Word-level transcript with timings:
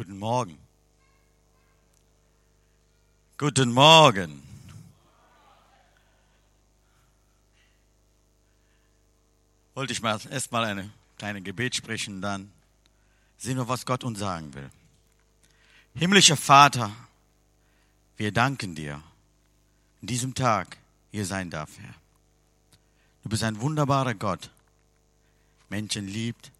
Guten 0.00 0.18
Morgen. 0.18 0.58
Guten 3.36 3.70
Morgen. 3.70 4.42
Wollte 9.74 9.92
ich 9.92 10.00
mal 10.00 10.18
erstmal 10.30 10.64
eine 10.64 10.90
kleine 11.18 11.42
Gebet 11.42 11.74
sprechen, 11.76 12.22
dann 12.22 12.50
sehen 13.36 13.58
wir, 13.58 13.68
was 13.68 13.84
Gott 13.84 14.02
uns 14.02 14.18
sagen 14.20 14.54
will. 14.54 14.70
Himmlischer 15.94 16.38
Vater, 16.38 16.90
wir 18.16 18.32
danken 18.32 18.74
dir 18.74 19.02
in 20.00 20.06
diesem 20.06 20.34
Tag 20.34 20.78
hier 21.10 21.26
sein 21.26 21.50
darf, 21.50 21.78
Herr. 21.78 21.94
Du 23.22 23.28
bist 23.28 23.44
ein 23.44 23.60
wunderbarer 23.60 24.14
Gott. 24.14 24.48
Menschen 25.68 26.08
liebt, 26.08 26.52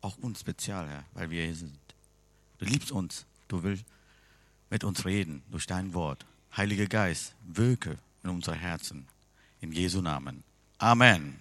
auch 0.00 0.16
uns 0.16 0.40
speziell, 0.40 0.88
Herr, 0.88 1.04
weil 1.12 1.30
wir 1.30 1.44
hier 1.44 1.54
sind. 1.54 1.87
Du 2.58 2.64
liebst 2.64 2.92
uns. 2.92 3.24
Du 3.48 3.62
willst 3.62 3.84
mit 4.70 4.84
uns 4.84 5.04
reden 5.04 5.42
durch 5.50 5.66
dein 5.66 5.94
Wort. 5.94 6.26
Heiliger 6.56 6.86
Geist, 6.86 7.34
wirke 7.46 7.98
in 8.22 8.30
unsere 8.30 8.56
Herzen. 8.56 9.06
In 9.60 9.72
Jesu 9.72 10.00
Namen. 10.00 10.44
Amen. 10.78 11.38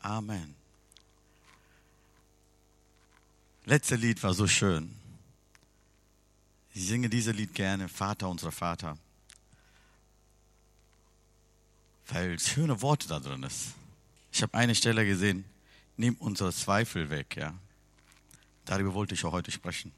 Amen. 0.00 0.54
Letzte 3.64 3.96
Lied 3.96 4.22
war 4.22 4.34
so 4.34 4.46
schön. 4.46 4.94
Ich 6.72 6.86
singe 6.86 7.08
dieses 7.08 7.34
Lied 7.34 7.54
gerne, 7.54 7.88
Vater 7.88 8.28
unser 8.28 8.52
Vater, 8.52 8.96
weil 12.08 12.38
schöne 12.38 12.80
Worte 12.80 13.08
da 13.08 13.18
drin 13.18 13.42
ist. 13.42 13.74
Ich 14.32 14.42
habe 14.42 14.54
eine 14.54 14.74
Stelle 14.74 15.04
gesehen, 15.04 15.44
nimm 15.96 16.14
unsere 16.14 16.52
Zweifel 16.52 17.10
weg, 17.10 17.36
ja. 17.36 17.54
Darüber 18.70 18.94
wollte 18.94 19.16
ich 19.16 19.24
auch 19.24 19.32
heute 19.32 19.50
sprechen. 19.50 19.90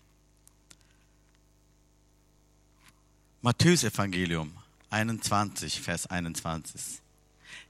Matthäus 3.42 3.84
Evangelium 3.84 4.50
21, 4.88 5.82
Vers 5.82 6.06
21. 6.06 7.02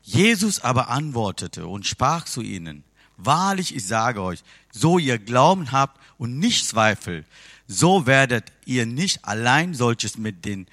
Jesus 0.02 0.60
aber 0.60 0.90
antwortete 0.90 1.66
und 1.66 1.88
sprach 1.88 2.26
zu 2.26 2.40
ihnen, 2.40 2.84
Wahrlich, 3.16 3.74
ich 3.74 3.84
sage 3.84 4.22
euch, 4.22 4.44
so 4.70 5.00
ihr 5.00 5.18
Glauben 5.18 5.72
habt 5.72 6.00
und 6.18 6.38
nicht 6.38 6.68
Zweifel, 6.68 7.24
so 7.66 8.06
werdet 8.06 8.52
ihr 8.64 8.86
nicht 8.86 9.24
allein 9.24 9.74
solches 9.74 10.16
mit 10.16 10.44
den 10.44 10.68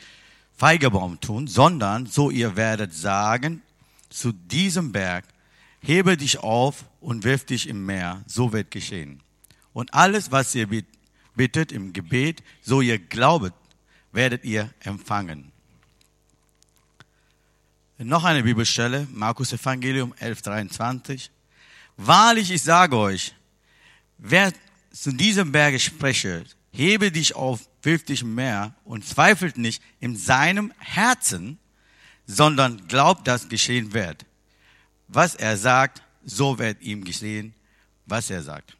Feigebaum 0.55 1.19
tun, 1.19 1.47
sondern 1.47 2.05
so 2.05 2.29
ihr 2.29 2.55
werdet 2.55 2.93
sagen 2.93 3.63
zu 4.11 4.31
diesem 4.31 4.91
Berg, 4.91 5.25
hebe 5.81 6.17
dich 6.17 6.37
auf 6.37 6.85
und 7.01 7.23
wirf 7.23 7.45
dich 7.45 7.67
im 7.67 7.83
Meer, 7.87 8.23
so 8.27 8.53
wird 8.53 8.69
geschehen. 8.69 9.23
Und 9.79 9.93
alles, 9.93 10.29
was 10.29 10.53
ihr 10.55 10.67
bittet 11.35 11.71
im 11.71 11.93
Gebet, 11.93 12.43
so 12.61 12.81
ihr 12.81 12.99
glaubet, 12.99 13.53
werdet 14.11 14.43
ihr 14.43 14.73
empfangen. 14.81 15.53
Noch 17.97 18.25
eine 18.25 18.43
Bibelstelle, 18.43 19.07
Markus 19.09 19.53
Evangelium 19.53 20.13
11.23. 20.15 21.29
Wahrlich, 21.95 22.51
ich 22.51 22.61
sage 22.61 22.97
euch, 22.97 23.33
wer 24.17 24.51
zu 24.91 25.13
diesem 25.13 25.53
Berge 25.53 25.79
spreche, 25.79 26.43
hebe 26.73 27.09
dich 27.09 27.37
auf, 27.37 27.61
wirf 27.81 28.03
dich 28.03 28.21
im 28.21 28.35
Meer 28.35 28.75
und 28.83 29.05
zweifelt 29.05 29.57
nicht 29.57 29.81
in 30.01 30.17
seinem 30.17 30.73
Herzen, 30.79 31.57
sondern 32.25 32.85
glaubt, 32.89 33.29
dass 33.29 33.47
geschehen 33.47 33.93
wird. 33.93 34.25
Was 35.07 35.35
er 35.35 35.55
sagt, 35.55 36.03
so 36.25 36.59
wird 36.59 36.81
ihm 36.81 37.05
geschehen, 37.05 37.53
was 38.05 38.29
er 38.29 38.43
sagt. 38.43 38.75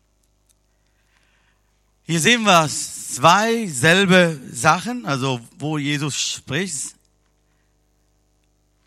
Hier 2.10 2.20
sehen 2.20 2.42
wir 2.42 2.68
zwei 2.68 3.68
selbe 3.68 4.42
Sachen, 4.52 5.06
also 5.06 5.40
wo 5.60 5.78
Jesus 5.78 6.20
spricht, 6.20 6.96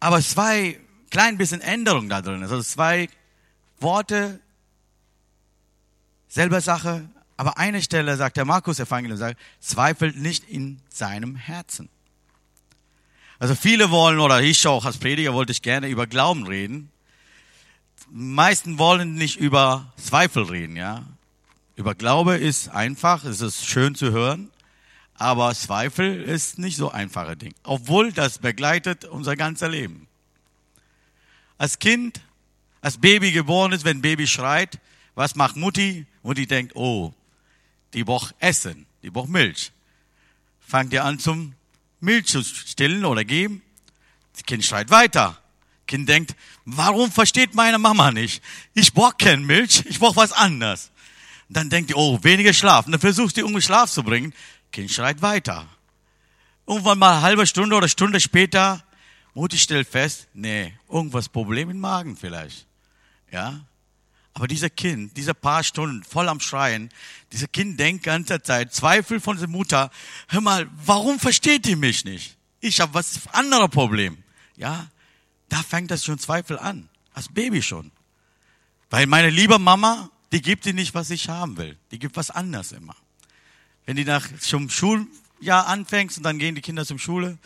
aber 0.01 0.21
zwei 0.21 0.81
klein 1.09 1.39
bisschen 1.39 1.61
Änderungen 1.61 2.09
da 2.09 2.21
drin. 2.21 2.43
Also 2.43 2.61
zwei 2.65 3.09
Worte, 3.79 4.41
selber 6.27 6.61
Sache, 6.61 7.09
aber 7.37 7.59
eine 7.59 7.81
Stelle 7.81 8.17
sagt 8.17 8.39
der 8.39 8.45
Markus 8.45 8.81
Evangelium, 8.81 9.17
sagt, 9.17 9.39
zweifelt 9.61 10.17
nicht 10.17 10.43
in 10.49 10.81
seinem 10.89 11.37
Herzen. 11.37 11.89
Also 13.39 13.55
viele 13.55 13.93
wollen, 13.93 14.19
oder 14.19 14.43
ich 14.43 14.67
auch 14.67 14.85
als 14.85 14.99
Prediger 14.99 15.33
wollte 15.33 15.53
ich 15.53 15.63
gerne 15.63 15.87
über 15.87 16.09
Glauben 16.09 16.45
reden. 16.45 16.91
meisten 18.11 18.79
wollen 18.79 19.15
nicht 19.15 19.37
über 19.37 19.93
Zweifel 19.97 20.43
reden, 20.43 20.75
ja. 20.75 21.05
Über 21.75 21.95
Glaube 21.95 22.37
ist 22.37 22.69
einfach, 22.69 23.25
es 23.25 23.41
ist 23.41 23.67
schön 23.67 23.95
zu 23.95 24.13
hören, 24.13 24.51
aber 25.15 25.55
Zweifel 25.55 26.23
ist 26.23 26.59
nicht 26.59 26.77
so 26.77 26.91
einfache 26.91 27.37
Ding. 27.37 27.55
Obwohl 27.63 28.13
das 28.13 28.39
begleitet 28.39 29.05
unser 29.05 29.37
ganzes 29.37 29.69
Leben. 29.71 30.07
Als 31.59 31.79
Kind 31.79 32.21
als 32.83 32.99
Baby 32.99 33.31
geboren 33.31 33.73
ist, 33.73 33.85
wenn 33.85 34.03
Baby 34.03 34.27
schreit, 34.27 34.79
was 35.15 35.37
macht 35.37 35.57
Mutti? 35.57 36.05
Mutti 36.23 36.47
denkt, 36.47 36.75
oh, 36.75 37.15
die 37.95 38.05
braucht 38.05 38.35
Essen, 38.41 38.87
die 39.03 39.11
braucht 39.11 39.29
Milch. 39.29 39.73
Fangt 40.61 40.93
ihr 40.93 41.05
an 41.05 41.19
zum 41.19 41.55
Milch 42.01 42.27
zu 42.27 42.43
stillen 42.43 43.05
oder 43.05 43.25
geben? 43.25 43.63
Das 44.33 44.43
Kind 44.45 44.65
schreit 44.65 44.91
weiter. 44.91 45.39
Das 45.39 45.87
kind 45.87 46.09
denkt, 46.09 46.35
warum 46.65 47.13
versteht 47.13 47.55
meine 47.55 47.79
Mama 47.79 48.11
nicht? 48.11 48.43
Ich 48.75 48.93
brauche 48.93 49.15
keine 49.17 49.43
Milch, 49.43 49.85
ich 49.87 50.01
brauche 50.01 50.17
was 50.17 50.33
anderes. 50.33 50.91
Dann 51.57 51.71
denkt 51.71 51.91
ihr, 51.91 51.97
oh, 51.97 52.19
weniger 52.23 52.53
Schlaf. 52.53 52.87
Und 52.87 52.93
dann 52.93 53.01
versucht 53.01 53.37
ihr, 53.37 53.47
um 53.47 53.61
Schlaf 53.61 53.91
zu 53.91 54.03
bringen. 54.03 54.33
Kind 54.71 54.91
schreit 54.91 55.23
weiter. 55.23 55.67
Irgendwann 56.67 56.99
mal 56.99 57.13
eine 57.13 57.23
halbe 57.23 57.47
Stunde 57.47 57.77
oder 57.77 57.89
Stunde 57.89 58.21
später, 58.21 58.83
Mutti 59.35 59.59
stellt 59.59 59.89
fest, 59.89 60.29
nee, 60.35 60.75
irgendwas 60.89 61.29
Problem 61.29 61.71
im 61.71 61.81
Magen 61.81 62.17
vielleicht. 62.17 62.67
Ja? 63.31 63.61
Aber 64.35 64.47
dieser 64.47 64.71
Kind, 64.71 65.17
dieser 65.17 65.35
paar 65.35 65.63
Stunden 65.63 66.05
voll 66.05 66.29
am 66.29 66.41
Schreien, 66.41 66.91
dieser 67.33 67.49
Kind 67.49 67.79
denkt 67.79 68.05
ganze 68.05 68.41
Zeit, 68.43 68.73
Zweifel 68.73 69.21
von 69.21 69.37
der 69.37 69.49
Mutter, 69.49 69.91
hör 70.29 70.41
mal, 70.41 70.69
warum 70.85 71.19
versteht 71.19 71.67
die 71.67 71.77
mich 71.77 72.05
nicht? 72.05 72.37
Ich 72.61 72.81
habe 72.81 72.95
was 72.95 73.21
anderes 73.33 73.71
Problem. 73.71 74.23
Ja? 74.57 74.87
Da 75.49 75.63
fängt 75.63 75.91
das 75.91 76.05
schon 76.05 76.19
Zweifel 76.19 76.59
an. 76.59 76.89
Als 77.13 77.29
Baby 77.29 77.61
schon. 77.63 77.91
Weil 78.89 79.07
meine 79.07 79.29
liebe 79.29 79.59
Mama, 79.59 80.11
die 80.33 80.43
gibt 80.43 80.65
dir 80.65 80.75
nicht, 80.75 80.95
was 80.95 81.11
ich 81.11 81.29
haben 81.29 81.57
will. 81.59 81.79
Die 81.91 81.99
gibt 81.99 82.17
was 82.17 82.31
anderes 82.31 82.73
immer. 82.73 82.97
Wenn 83.85 83.97
die 83.97 84.05
nach 84.05 84.27
zum 84.39 84.71
Schuljahr 84.71 85.67
anfängst 85.67 86.17
und 86.17 86.23
dann 86.25 86.39
gehen 86.39 86.55
die 86.55 86.63
Kinder 86.63 86.87
zum 86.87 86.99
Schule 86.99 87.39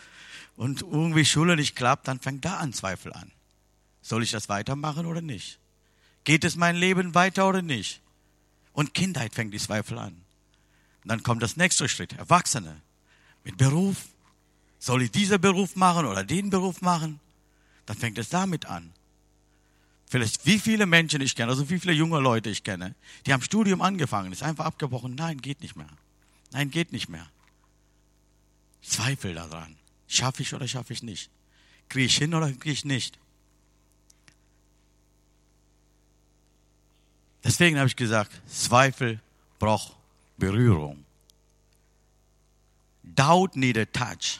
und 0.55 0.81
irgendwie 0.81 1.25
Schule 1.25 1.55
nicht 1.55 1.75
klappt, 1.75 2.07
dann 2.07 2.19
fängt 2.19 2.45
da 2.45 2.57
an 2.57 2.73
Zweifel 2.73 3.11
an. 3.13 3.31
Soll 4.01 4.23
ich 4.23 4.31
das 4.31 4.47
weitermachen 4.47 5.05
oder 5.05 5.21
nicht? 5.21 5.59
Geht 6.23 6.45
es 6.45 6.55
mein 6.55 6.75
Leben 6.75 7.13
weiter 7.13 7.47
oder 7.47 7.61
nicht? 7.61 8.01
Und 8.73 8.93
Kindheit 8.93 9.33
fängt 9.33 9.53
die 9.53 9.59
Zweifel 9.59 9.97
an. 9.97 10.13
Und 11.03 11.11
dann 11.11 11.23
kommt 11.23 11.41
das 11.41 11.57
nächste 11.57 11.89
Schritt, 11.89 12.13
Erwachsene. 12.13 12.81
Mit 13.43 13.57
Beruf. 13.57 13.97
Soll 14.79 15.01
ich 15.01 15.11
diesen 15.11 15.41
Beruf 15.41 15.75
machen 15.75 16.05
oder 16.05 16.23
den 16.23 16.49
Beruf 16.49 16.81
machen? 16.81 17.19
Dann 17.85 17.97
fängt 17.97 18.17
es 18.17 18.29
damit 18.29 18.65
an. 18.65 18.93
Vielleicht 20.09 20.45
wie 20.45 20.57
viele 20.57 20.85
Menschen 20.85 21.19
ich 21.21 21.35
kenne, 21.35 21.51
also 21.51 21.69
wie 21.69 21.79
viele 21.79 21.93
junge 21.93 22.19
Leute 22.19 22.49
ich 22.49 22.63
kenne, 22.63 22.95
die 23.25 23.33
haben 23.33 23.41
Studium 23.41 23.81
angefangen, 23.81 24.31
ist 24.31 24.41
einfach 24.41 24.65
abgebrochen. 24.65 25.15
Nein, 25.15 25.41
geht 25.41 25.61
nicht 25.61 25.75
mehr. 25.75 25.89
Nein, 26.51 26.71
geht 26.71 26.93
nicht 26.93 27.09
mehr. 27.09 27.27
Zweifel 28.81 29.33
daran. 29.33 29.75
Schaffe 30.07 30.43
ich 30.43 30.53
oder 30.53 30.67
schaffe 30.67 30.93
ich 30.93 31.03
nicht? 31.03 31.29
Kriege 31.89 32.05
ich 32.05 32.17
hin 32.17 32.33
oder 32.33 32.51
kriege 32.53 32.71
ich 32.71 32.85
nicht? 32.85 33.19
Deswegen 37.43 37.77
habe 37.77 37.87
ich 37.87 37.95
gesagt, 37.95 38.31
Zweifel 38.47 39.19
braucht 39.59 39.93
Berührung. 40.37 41.03
Doubt 43.03 43.55
need 43.57 43.77
a 43.77 43.85
touch. 43.85 44.39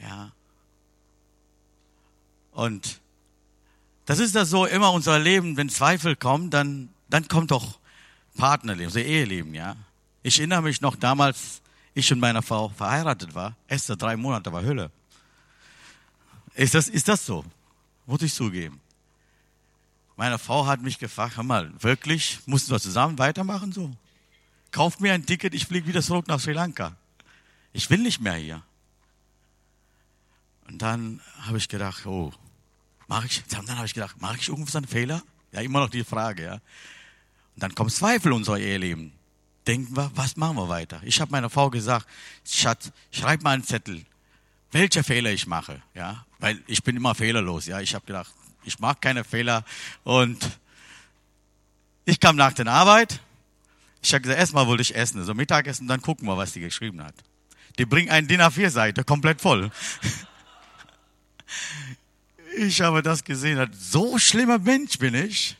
Ja. 0.00 0.32
Und 2.52 3.01
das 4.12 4.18
ist 4.18 4.34
das 4.34 4.50
so 4.50 4.66
immer 4.66 4.92
unser 4.92 5.18
Leben, 5.18 5.56
wenn 5.56 5.70
Zweifel 5.70 6.16
kommen, 6.16 6.50
dann, 6.50 6.90
dann 7.08 7.28
kommt 7.28 7.50
doch 7.50 7.78
Partnerleben, 8.36 8.88
unser 8.88 9.00
Eheleben, 9.00 9.54
ja. 9.54 9.74
Ich 10.22 10.38
erinnere 10.38 10.60
mich 10.60 10.82
noch 10.82 10.96
damals, 10.96 11.62
ich 11.94 12.12
und 12.12 12.20
meine 12.20 12.42
Frau 12.42 12.68
verheiratet 12.68 13.34
war, 13.34 13.56
erste 13.68 13.96
drei 13.96 14.18
Monate 14.18 14.52
war 14.52 14.62
Hölle. 14.64 14.90
Ist 16.54 16.74
das, 16.74 16.88
ist 16.88 17.08
das 17.08 17.24
so? 17.24 17.42
Muss 18.04 18.20
ich 18.20 18.34
zugeben. 18.34 18.82
Meine 20.16 20.38
Frau 20.38 20.66
hat 20.66 20.82
mich 20.82 20.98
gefragt, 20.98 21.38
hör 21.38 21.44
mal, 21.44 21.72
wirklich, 21.82 22.40
mussten 22.44 22.70
wir 22.70 22.80
zusammen 22.80 23.18
weitermachen 23.18 23.72
so? 23.72 23.90
Kauf 24.72 25.00
mir 25.00 25.14
ein 25.14 25.24
Ticket, 25.24 25.54
ich 25.54 25.64
fliege 25.64 25.86
wieder 25.86 26.02
zurück 26.02 26.28
nach 26.28 26.38
Sri 26.38 26.52
Lanka. 26.52 26.94
Ich 27.72 27.88
will 27.88 28.00
nicht 28.00 28.20
mehr 28.20 28.34
hier. 28.34 28.62
Und 30.68 30.82
dann 30.82 31.22
habe 31.40 31.56
ich 31.56 31.70
gedacht, 31.70 32.04
oh, 32.04 32.30
mache 33.08 33.26
ich, 33.26 33.42
dann 33.50 33.68
habe 33.76 33.86
ich 33.86 33.94
gedacht, 33.94 34.20
mache 34.20 34.38
ich 34.38 34.48
irgendwas 34.48 34.76
einen 34.76 34.86
Fehler? 34.86 35.22
Ja, 35.52 35.60
immer 35.60 35.80
noch 35.80 35.90
die 35.90 36.04
Frage, 36.04 36.44
ja. 36.44 36.54
Und 36.54 37.62
dann 37.62 37.74
kommt 37.74 37.92
Zweifel 37.92 38.32
in 38.32 38.38
unser 38.38 38.58
Eheleben. 38.58 39.12
denken 39.66 39.96
wir, 39.96 40.10
was 40.14 40.36
machen 40.36 40.56
wir 40.56 40.68
weiter? 40.68 41.00
Ich 41.04 41.20
habe 41.20 41.30
meiner 41.30 41.50
Frau 41.50 41.70
gesagt, 41.70 42.06
Schatz, 42.44 42.90
schreib 43.10 43.42
mal 43.42 43.52
einen 43.52 43.64
Zettel, 43.64 44.04
welche 44.70 45.04
Fehler 45.04 45.30
ich 45.30 45.46
mache, 45.46 45.82
ja, 45.94 46.24
weil 46.38 46.62
ich 46.66 46.82
bin 46.82 46.96
immer 46.96 47.14
fehlerlos, 47.14 47.66
ja. 47.66 47.80
Ich 47.80 47.94
habe 47.94 48.06
gedacht, 48.06 48.32
ich 48.64 48.78
mag 48.78 49.00
keine 49.00 49.24
Fehler 49.24 49.64
und 50.04 50.58
ich 52.04 52.18
kam 52.18 52.36
nach 52.36 52.52
der 52.52 52.66
Arbeit. 52.66 53.20
Ich 54.02 54.12
habe 54.12 54.22
gesagt, 54.22 54.40
erstmal 54.40 54.66
wollte 54.66 54.82
ich 54.82 54.96
essen, 54.96 55.18
also 55.20 55.34
Mittagessen, 55.34 55.86
dann 55.86 56.02
gucken 56.02 56.26
wir, 56.26 56.36
was 56.36 56.52
die 56.52 56.60
geschrieben 56.60 57.02
hat. 57.02 57.14
Die 57.78 57.84
bringt 57.86 58.10
ein 58.10 58.26
DIN 58.26 58.40
A4-Seite 58.40 59.04
komplett 59.04 59.40
voll. 59.40 59.70
Ich 62.56 62.80
habe 62.80 63.02
das 63.02 63.24
gesehen, 63.24 63.70
so 63.72 64.18
schlimmer 64.18 64.58
Mensch 64.58 64.98
bin 64.98 65.14
ich. 65.14 65.56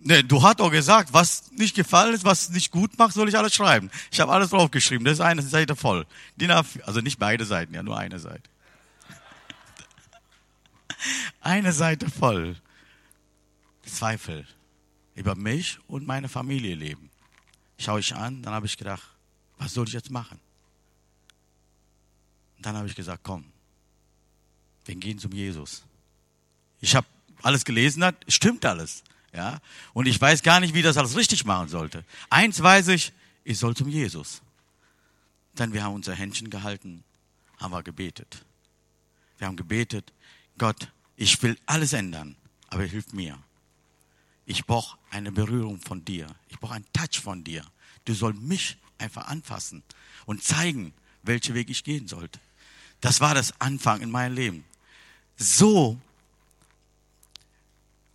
Nee, 0.00 0.22
du 0.22 0.42
hast 0.42 0.60
doch 0.60 0.70
gesagt, 0.70 1.12
was 1.12 1.50
nicht 1.52 1.74
gefallen 1.74 2.14
ist, 2.14 2.24
was 2.24 2.50
nicht 2.50 2.70
gut 2.70 2.96
macht, 2.98 3.14
soll 3.14 3.28
ich 3.28 3.36
alles 3.36 3.54
schreiben. 3.54 3.90
Ich 4.12 4.20
habe 4.20 4.32
alles 4.32 4.50
draufgeschrieben. 4.50 5.04
Das 5.04 5.14
ist 5.14 5.20
eine 5.20 5.42
Seite 5.42 5.74
voll. 5.74 6.06
DIN 6.36 6.52
A4, 6.52 6.82
also 6.82 7.00
nicht 7.00 7.18
beide 7.18 7.44
Seiten, 7.44 7.74
ja, 7.74 7.82
nur 7.82 7.98
eine 7.98 8.18
Seite. 8.18 8.48
Eine 11.40 11.72
Seite 11.72 12.10
voll. 12.10 12.56
Zweifel 13.84 14.46
über 15.14 15.34
mich 15.34 15.78
und 15.88 16.06
meine 16.06 16.28
Familie 16.28 16.74
leben. 16.74 17.10
Schaue 17.78 18.00
ich 18.00 18.14
an, 18.14 18.42
dann 18.42 18.52
habe 18.54 18.66
ich 18.66 18.76
gedacht, 18.76 19.02
was 19.56 19.74
soll 19.74 19.86
ich 19.88 19.94
jetzt 19.94 20.10
machen? 20.10 20.38
Dann 22.60 22.76
habe 22.76 22.86
ich 22.86 22.94
gesagt, 22.94 23.22
komm, 23.22 23.44
wir 24.84 24.94
gehen 24.94 25.18
zum 25.18 25.32
Jesus. 25.32 25.84
Ich 26.80 26.94
habe 26.94 27.06
alles 27.42 27.64
gelesen, 27.64 28.04
hat, 28.04 28.16
stimmt 28.28 28.64
alles. 28.64 29.02
Ja? 29.32 29.60
Und 29.92 30.06
ich 30.06 30.20
weiß 30.20 30.42
gar 30.42 30.60
nicht, 30.60 30.74
wie 30.74 30.82
das 30.82 30.96
alles 30.96 31.16
richtig 31.16 31.44
machen 31.44 31.68
sollte. 31.68 32.04
Eins 32.30 32.62
weiß 32.62 32.88
ich, 32.88 33.12
ich 33.44 33.58
soll 33.58 33.76
zum 33.76 33.88
Jesus. 33.88 34.42
Denn 35.54 35.72
wir 35.72 35.82
haben 35.82 35.94
unser 35.94 36.14
Händchen 36.14 36.50
gehalten, 36.50 37.04
haben 37.58 37.72
wir 37.72 37.82
gebetet. 37.82 38.44
Wir 39.38 39.46
haben 39.46 39.56
gebetet, 39.56 40.12
Gott, 40.56 40.92
ich 41.16 41.40
will 41.42 41.56
alles 41.66 41.92
ändern, 41.92 42.36
aber 42.68 42.84
hilf 42.84 43.12
mir. 43.12 43.38
Ich 44.46 44.64
brauche 44.64 44.98
eine 45.10 45.30
Berührung 45.30 45.80
von 45.80 46.04
dir. 46.04 46.26
Ich 46.48 46.58
brauche 46.58 46.74
einen 46.74 46.86
Touch 46.92 47.20
von 47.20 47.44
dir. 47.44 47.62
Du 48.04 48.14
sollst 48.14 48.40
mich 48.40 48.78
einfach 48.98 49.26
anfassen 49.26 49.82
und 50.26 50.42
zeigen, 50.42 50.94
welchen 51.22 51.54
Weg 51.54 51.70
ich 51.70 51.84
gehen 51.84 52.08
sollte. 52.08 52.40
Das 53.00 53.20
war 53.20 53.34
das 53.34 53.60
Anfang 53.60 54.00
in 54.00 54.10
meinem 54.10 54.34
Leben. 54.34 54.64
So 55.36 56.00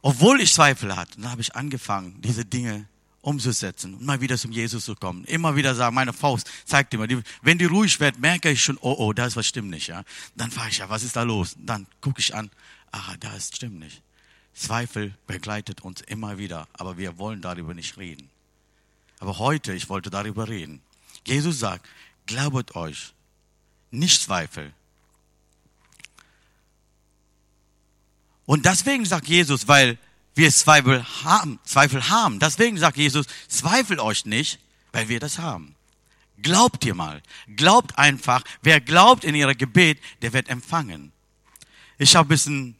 obwohl 0.03 0.41
ich 0.41 0.53
Zweifel 0.53 0.95
hatte, 0.95 1.19
dann 1.19 1.31
habe 1.31 1.41
ich 1.41 1.55
angefangen, 1.55 2.21
diese 2.21 2.43
Dinge 2.43 2.85
umzusetzen 3.21 3.93
und 3.93 4.05
mal 4.05 4.19
wieder 4.19 4.37
zum 4.37 4.51
Jesus 4.51 4.83
zu 4.83 4.95
kommen. 4.95 5.23
Immer 5.23 5.55
wieder 5.55 5.75
sagen, 5.75 5.95
meine 5.95 6.11
Faust 6.11 6.51
zeigt 6.65 6.93
immer, 6.93 7.07
wenn 7.41 7.57
die 7.57 7.65
ruhig 7.65 8.01
wird, 8.01 8.19
merke 8.19 8.51
ich 8.51 8.61
schon, 8.61 8.77
oh, 8.81 8.95
oh, 8.97 9.13
da 9.13 9.25
ist 9.25 9.37
was 9.37 9.47
stimmt 9.47 9.69
nicht, 9.69 9.87
ja. 9.87 10.03
Dann 10.35 10.51
frage 10.51 10.71
ich 10.71 10.79
ja, 10.79 10.89
was 10.89 11.03
ist 11.03 11.15
da 11.15 11.23
los? 11.23 11.55
Dann 11.57 11.87
gucke 12.01 12.19
ich 12.19 12.35
an, 12.35 12.51
ah, 12.91 13.15
da 13.21 13.33
ist 13.33 13.55
stimmt 13.55 13.79
nicht. 13.79 14.01
Zweifel 14.53 15.15
begleitet 15.25 15.81
uns 15.81 16.01
immer 16.01 16.37
wieder, 16.37 16.67
aber 16.73 16.97
wir 16.97 17.17
wollen 17.17 17.41
darüber 17.41 17.73
nicht 17.73 17.97
reden. 17.97 18.29
Aber 19.19 19.39
heute, 19.39 19.73
ich 19.73 19.87
wollte 19.87 20.09
darüber 20.09 20.49
reden. 20.49 20.81
Jesus 21.25 21.59
sagt, 21.59 21.87
glaubet 22.25 22.75
euch, 22.75 23.13
nicht 23.89 24.21
Zweifel, 24.21 24.73
Und 28.45 28.65
deswegen 28.65 29.05
sagt 29.05 29.27
Jesus, 29.27 29.67
weil 29.67 29.97
wir 30.35 30.51
Zweifel 30.51 31.05
haben, 31.23 31.59
Zweifel 31.63 32.09
haben. 32.09 32.39
Deswegen 32.39 32.77
sagt 32.77 32.97
Jesus, 32.97 33.27
zweifelt 33.47 33.99
euch 33.99 34.25
nicht, 34.25 34.59
weil 34.91 35.07
wir 35.09 35.19
das 35.19 35.39
haben. 35.39 35.75
Glaubt 36.41 36.83
ihr 36.85 36.95
mal. 36.95 37.21
Glaubt 37.55 37.97
einfach. 37.97 38.43
Wer 38.61 38.81
glaubt 38.81 39.23
in 39.23 39.35
ihrer 39.35 39.55
Gebet, 39.55 39.99
der 40.21 40.33
wird 40.33 40.49
empfangen. 40.49 41.11
Ich 41.97 42.15
habe 42.15 42.27
ein 42.27 42.29
bisschen 42.29 42.75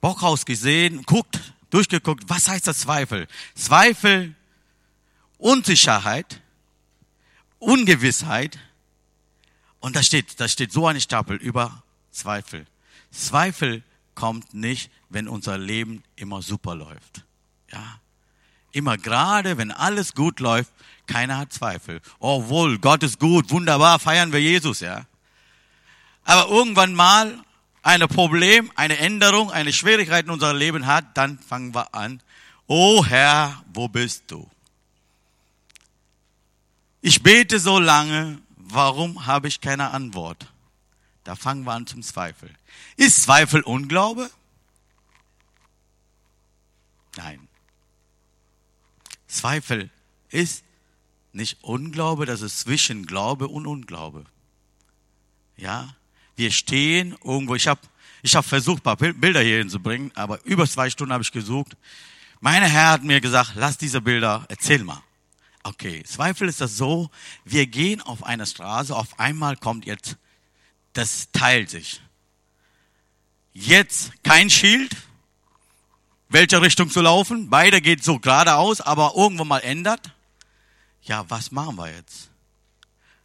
Bockhaus 0.00 0.44
gesehen, 0.44 1.02
guckt, 1.04 1.40
durchgeguckt, 1.70 2.24
was 2.28 2.48
heißt 2.48 2.66
das 2.66 2.80
Zweifel? 2.80 3.26
Zweifel, 3.54 4.34
Unsicherheit, 5.38 6.40
Ungewissheit. 7.58 8.58
Und 9.80 9.96
da 9.96 10.02
steht, 10.02 10.38
da 10.40 10.48
steht 10.48 10.72
so 10.72 10.86
eine 10.86 11.00
Stapel 11.00 11.36
über 11.36 11.82
Zweifel. 12.10 12.66
Zweifel 13.10 13.82
kommt 14.14 14.54
nicht, 14.54 14.90
wenn 15.08 15.28
unser 15.28 15.58
Leben 15.58 16.02
immer 16.16 16.42
super 16.42 16.74
läuft. 16.74 17.24
Ja. 17.72 18.00
Immer 18.72 18.98
gerade, 18.98 19.56
wenn 19.56 19.70
alles 19.70 20.14
gut 20.14 20.40
läuft, 20.40 20.72
keiner 21.06 21.38
hat 21.38 21.52
Zweifel. 21.52 22.00
Oh 22.18 22.48
wohl, 22.48 22.78
Gott 22.78 23.02
ist 23.02 23.20
gut, 23.20 23.50
wunderbar, 23.50 23.98
feiern 23.98 24.32
wir 24.32 24.40
Jesus, 24.40 24.80
ja. 24.80 25.06
Aber 26.24 26.50
irgendwann 26.50 26.94
mal 26.94 27.38
ein 27.82 28.00
Problem, 28.08 28.70
eine 28.76 28.98
Änderung, 28.98 29.50
eine 29.50 29.72
Schwierigkeit 29.72 30.24
in 30.24 30.30
unserem 30.30 30.56
Leben 30.56 30.86
hat, 30.86 31.16
dann 31.16 31.38
fangen 31.38 31.74
wir 31.74 31.94
an. 31.94 32.22
Oh 32.66 33.04
Herr, 33.04 33.62
wo 33.72 33.88
bist 33.88 34.24
du? 34.28 34.48
Ich 37.02 37.22
bete 37.22 37.58
so 37.58 37.78
lange, 37.78 38.38
warum 38.56 39.26
habe 39.26 39.48
ich 39.48 39.60
keine 39.60 39.90
Antwort? 39.90 40.46
Da 41.24 41.34
fangen 41.34 41.64
wir 41.64 41.72
an 41.72 41.86
zum 41.86 42.02
Zweifel. 42.02 42.50
Ist 42.96 43.22
Zweifel 43.22 43.62
Unglaube? 43.62 44.30
Nein. 47.16 47.48
Zweifel 49.26 49.90
ist 50.28 50.64
nicht 51.32 51.58
Unglaube, 51.62 52.26
das 52.26 52.42
ist 52.42 52.60
zwischen 52.60 53.06
Glaube 53.06 53.48
und 53.48 53.66
Unglaube. 53.66 54.24
Ja, 55.56 55.96
wir 56.36 56.50
stehen 56.50 57.16
irgendwo. 57.24 57.54
Ich 57.54 57.66
habe 57.66 57.80
ich 58.22 58.34
hab 58.36 58.44
versucht, 58.44 58.82
paar 58.82 58.96
Bilder 58.96 59.40
hier 59.40 59.58
hinzubringen, 59.58 60.12
aber 60.14 60.44
über 60.44 60.66
zwei 60.66 60.90
Stunden 60.90 61.12
habe 61.12 61.22
ich 61.22 61.32
gesucht. 61.32 61.76
Meine 62.40 62.68
Herr 62.68 62.90
hat 62.90 63.04
mir 63.04 63.20
gesagt, 63.20 63.52
lass 63.54 63.78
diese 63.78 64.00
Bilder, 64.00 64.44
erzähl 64.48 64.84
mal. 64.84 65.02
Okay, 65.62 66.02
Zweifel 66.04 66.48
ist 66.48 66.60
das 66.60 66.76
so, 66.76 67.10
wir 67.44 67.66
gehen 67.66 68.00
auf 68.02 68.22
einer 68.22 68.46
Straße, 68.46 68.94
auf 68.94 69.18
einmal 69.18 69.56
kommt 69.56 69.86
jetzt 69.86 70.18
das 70.94 71.28
teilt 71.32 71.70
sich. 71.70 72.00
Jetzt 73.52 74.12
kein 74.22 74.50
Schild, 74.50 74.96
welche 76.28 76.60
Richtung 76.60 76.90
zu 76.90 77.00
laufen. 77.00 77.50
Beide 77.50 77.80
geht 77.80 78.02
so 78.02 78.18
geradeaus, 78.18 78.80
aber 78.80 79.12
irgendwo 79.14 79.44
mal 79.44 79.60
ändert. 79.60 80.10
Ja, 81.02 81.28
was 81.28 81.52
machen 81.52 81.76
wir 81.76 81.94
jetzt? 81.94 82.30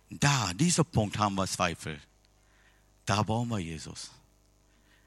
Da, 0.10 0.52
dieser 0.54 0.84
Punkt 0.84 1.18
haben 1.18 1.36
wir 1.36 1.48
Zweifel. 1.48 2.00
Da 3.06 3.24
brauchen 3.24 3.50
wir 3.50 3.60
Jesus. 3.60 4.12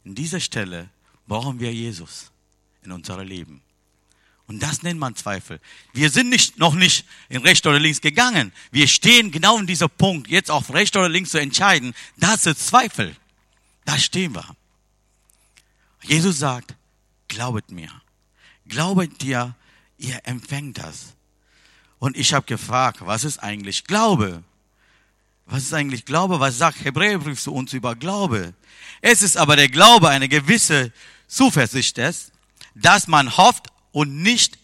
In 0.05 0.15
dieser 0.15 0.41
Stelle 0.41 0.91
brauchen 1.27 1.61
wir 1.61 1.73
Jesus 1.73 2.33
in 2.83 2.93
unserem 2.93 3.27
Leben. 3.27 3.63
Und 4.53 4.59
das 4.59 4.83
nennt 4.83 5.01
man 5.01 5.17
Zweifel. 5.17 5.61
Wir 5.95 6.11
sind 6.11 6.29
nicht, 6.29 6.59
noch 6.59 6.75
nicht 6.75 7.07
in 7.31 7.41
rechts 7.41 7.67
oder 7.67 7.81
links 7.81 8.03
gegangen. 8.03 8.53
Wir 8.71 8.87
stehen 8.87 9.31
genau 9.31 9.57
in 9.57 9.67
dieser 9.67 9.89
Punkt, 9.89 10.29
jetzt 10.29 10.51
auf 10.51 10.75
rechts 10.75 10.95
oder 10.95 11.09
links 11.09 11.31
zu 11.31 11.39
entscheiden. 11.39 11.95
Das 12.19 12.45
ist 12.45 12.67
Zweifel. 12.67 13.17
Da 13.87 13.99
stehen 13.99 14.35
wir. 14.35 14.45
Jesus 16.03 16.39
sagt, 16.39 16.75
glaubet 17.29 17.71
mir. 17.71 17.89
Glaubet 18.67 19.23
dir, 19.23 19.57
ihr 19.97 20.21
empfängt 20.25 20.77
das. 20.77 21.15
Und 21.99 22.19
ich 22.19 22.35
habe 22.35 22.45
gefragt, 22.45 22.99
was 23.01 23.25
ist 23.25 23.39
eigentlich 23.39 23.85
Glaube? 23.85 24.45
Was 25.47 25.63
ist 25.63 25.73
eigentlich 25.73 26.05
Glaube? 26.05 26.41
Was 26.41 26.59
sagt 26.59 26.85
Hebräerbrief 26.85 27.41
zu 27.41 27.55
uns 27.55 27.73
über 27.73 27.97
Glaube? 27.97 28.53
Es 29.01 29.23
ist 29.23 29.39
aber 29.39 29.57
der 29.57 29.71
Glaube 29.71 30.11
eine 30.11 30.29
gewisse 30.29 30.93
Zuversicht, 31.27 31.99
dass 32.75 33.09
man 33.09 33.35
hofft 33.39 33.72
und 33.93 34.23
nicht 34.23 34.59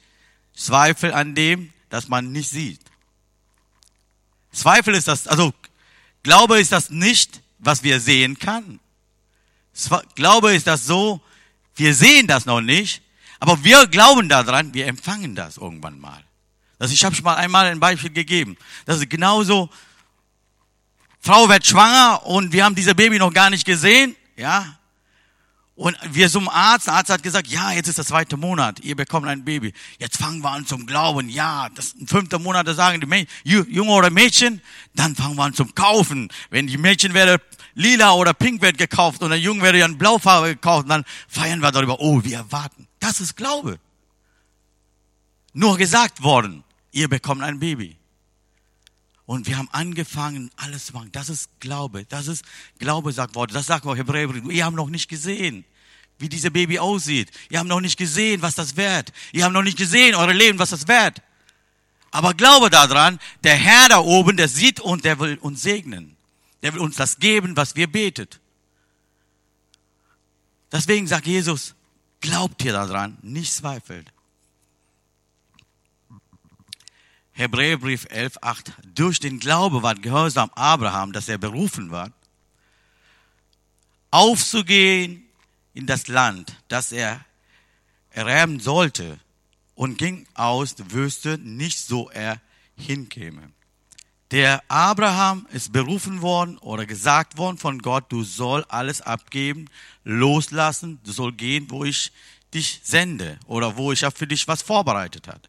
Zweifel 0.54 1.14
an 1.14 1.34
dem, 1.34 1.72
dass 1.88 2.08
man 2.08 2.32
nicht 2.32 2.50
sieht. 2.50 2.80
Zweifel 4.52 4.94
ist 4.94 5.08
das, 5.08 5.28
also 5.28 5.54
Glaube 6.22 6.60
ist 6.60 6.72
das 6.72 6.90
nicht, 6.90 7.42
was 7.58 7.82
wir 7.82 8.00
sehen 8.00 8.38
kann. 8.38 8.80
Glaube 10.14 10.54
ist 10.54 10.66
das 10.66 10.84
so, 10.84 11.20
wir 11.76 11.94
sehen 11.94 12.26
das 12.26 12.44
noch 12.44 12.60
nicht, 12.60 13.02
aber 13.38 13.62
wir 13.62 13.86
glauben 13.86 14.28
daran, 14.28 14.74
wir 14.74 14.86
empfangen 14.86 15.36
das 15.36 15.58
irgendwann 15.58 16.00
mal. 16.00 16.22
Das, 16.78 16.90
ich 16.90 17.04
habe 17.04 17.14
schon 17.14 17.24
mal 17.24 17.36
einmal 17.36 17.66
ein 17.66 17.80
Beispiel 17.80 18.10
gegeben. 18.10 18.56
Das 18.84 18.98
ist 18.98 19.08
genauso, 19.08 19.70
Frau 21.20 21.48
wird 21.48 21.66
schwanger 21.66 22.24
und 22.26 22.52
wir 22.52 22.64
haben 22.64 22.74
diese 22.74 22.94
Baby 22.94 23.18
noch 23.18 23.32
gar 23.32 23.50
nicht 23.50 23.64
gesehen, 23.64 24.16
ja, 24.36 24.77
und 25.78 25.96
wir 26.10 26.28
zum 26.28 26.48
Arzt, 26.48 26.88
der 26.88 26.94
Arzt 26.94 27.08
hat 27.08 27.22
gesagt, 27.22 27.46
ja, 27.46 27.70
jetzt 27.70 27.86
ist 27.86 27.98
der 27.98 28.04
zweite 28.04 28.36
Monat, 28.36 28.80
ihr 28.80 28.96
bekommt 28.96 29.28
ein 29.28 29.44
Baby. 29.44 29.72
Jetzt 30.00 30.16
fangen 30.16 30.40
wir 30.42 30.50
an 30.50 30.66
zum 30.66 30.86
Glauben, 30.86 31.28
ja, 31.28 31.68
das 31.72 31.94
fünfte 32.04 32.40
Monat, 32.40 32.66
da 32.66 32.74
sagen 32.74 33.00
die 33.00 33.06
Mädchen, 33.06 33.28
Junge 33.44 33.92
oder 33.92 34.10
Mädchen, 34.10 34.60
dann 34.96 35.14
fangen 35.14 35.36
wir 35.36 35.44
an 35.44 35.54
zum 35.54 35.72
Kaufen. 35.76 36.30
Wenn 36.50 36.66
die 36.66 36.78
Mädchen 36.78 37.14
werden 37.14 37.40
lila 37.74 38.14
oder 38.14 38.34
pink 38.34 38.60
wird 38.60 38.76
gekauft 38.76 39.22
und 39.22 39.30
der 39.30 39.38
Junge 39.38 39.62
wird 39.62 39.76
in 39.76 39.96
Blaufarbe 39.96 40.48
gekauft, 40.48 40.90
dann 40.90 41.04
feiern 41.28 41.60
wir 41.60 41.70
darüber, 41.70 42.00
oh, 42.00 42.24
wir 42.24 42.38
erwarten. 42.38 42.88
Das 42.98 43.20
ist 43.20 43.36
Glaube. 43.36 43.78
Nur 45.52 45.78
gesagt 45.78 46.24
worden. 46.24 46.64
ihr 46.90 47.08
bekommt 47.08 47.44
ein 47.44 47.60
Baby. 47.60 47.97
Und 49.28 49.46
wir 49.46 49.58
haben 49.58 49.68
angefangen, 49.72 50.50
alles 50.56 50.86
zu 50.86 50.94
machen. 50.94 51.12
Das 51.12 51.28
ist 51.28 51.50
Glaube. 51.60 52.06
Das 52.06 52.28
ist 52.28 52.46
Glaube, 52.78 53.12
sagt 53.12 53.34
Wort. 53.34 53.54
Das 53.54 53.66
sagt 53.66 53.84
auch 53.84 53.94
Hebräerbrief. 53.94 54.42
Ihr 54.50 54.64
habt 54.64 54.74
noch 54.74 54.88
nicht 54.88 55.06
gesehen, 55.06 55.66
wie 56.18 56.30
dieses 56.30 56.50
Baby 56.50 56.78
aussieht. 56.78 57.30
Ihr 57.50 57.58
habt 57.58 57.68
noch 57.68 57.82
nicht 57.82 57.98
gesehen, 57.98 58.40
was 58.40 58.54
das 58.54 58.78
wert. 58.78 59.12
Ihr 59.32 59.44
habt 59.44 59.52
noch 59.52 59.62
nicht 59.62 59.76
gesehen, 59.76 60.14
eure 60.14 60.32
Leben, 60.32 60.58
was 60.58 60.70
das 60.70 60.88
wert. 60.88 61.20
Aber 62.10 62.32
glaube 62.32 62.70
daran, 62.70 63.18
der 63.44 63.54
Herr 63.56 63.90
da 63.90 63.98
oben, 63.98 64.38
der 64.38 64.48
sieht 64.48 64.80
und 64.80 65.04
der 65.04 65.18
will 65.18 65.36
uns 65.42 65.60
segnen. 65.60 66.16
Der 66.62 66.72
will 66.72 66.80
uns 66.80 66.96
das 66.96 67.18
geben, 67.18 67.54
was 67.54 67.76
wir 67.76 67.86
betet. 67.86 68.40
Deswegen 70.72 71.06
sagt 71.06 71.26
Jesus, 71.26 71.74
glaubt 72.22 72.64
ihr 72.64 72.72
daran, 72.72 73.18
nicht 73.20 73.52
zweifelt. 73.52 74.10
Hebräerbrief 77.38 78.08
11, 78.10 78.38
8. 78.42 78.72
Durch 78.96 79.20
den 79.20 79.38
Glaube 79.38 79.84
war 79.84 79.94
Gehorsam 79.94 80.50
Abraham, 80.56 81.12
dass 81.12 81.28
er 81.28 81.38
berufen 81.38 81.92
war, 81.92 82.10
aufzugehen 84.10 85.24
in 85.72 85.86
das 85.86 86.08
Land, 86.08 86.56
das 86.66 86.90
er 86.90 87.24
erwerben 88.10 88.58
sollte, 88.58 89.20
und 89.76 89.98
ging 89.98 90.26
aus, 90.34 90.74
wüsste 90.88 91.38
nicht, 91.38 91.78
so 91.78 92.10
er 92.10 92.40
hinkäme. 92.76 93.52
Der 94.32 94.64
Abraham 94.66 95.46
ist 95.52 95.72
berufen 95.72 96.22
worden 96.22 96.58
oder 96.58 96.86
gesagt 96.86 97.38
worden 97.38 97.56
von 97.56 97.78
Gott, 97.78 98.06
du 98.10 98.24
soll 98.24 98.64
alles 98.64 99.00
abgeben, 99.00 99.66
loslassen, 100.02 100.98
du 101.04 101.12
soll 101.12 101.32
gehen, 101.34 101.70
wo 101.70 101.84
ich 101.84 102.10
dich 102.52 102.80
sende 102.82 103.38
oder 103.46 103.76
wo 103.76 103.92
ich 103.92 104.00
ja 104.00 104.10
für 104.10 104.26
dich 104.26 104.48
was 104.48 104.60
vorbereitet 104.62 105.28
hat. 105.28 105.48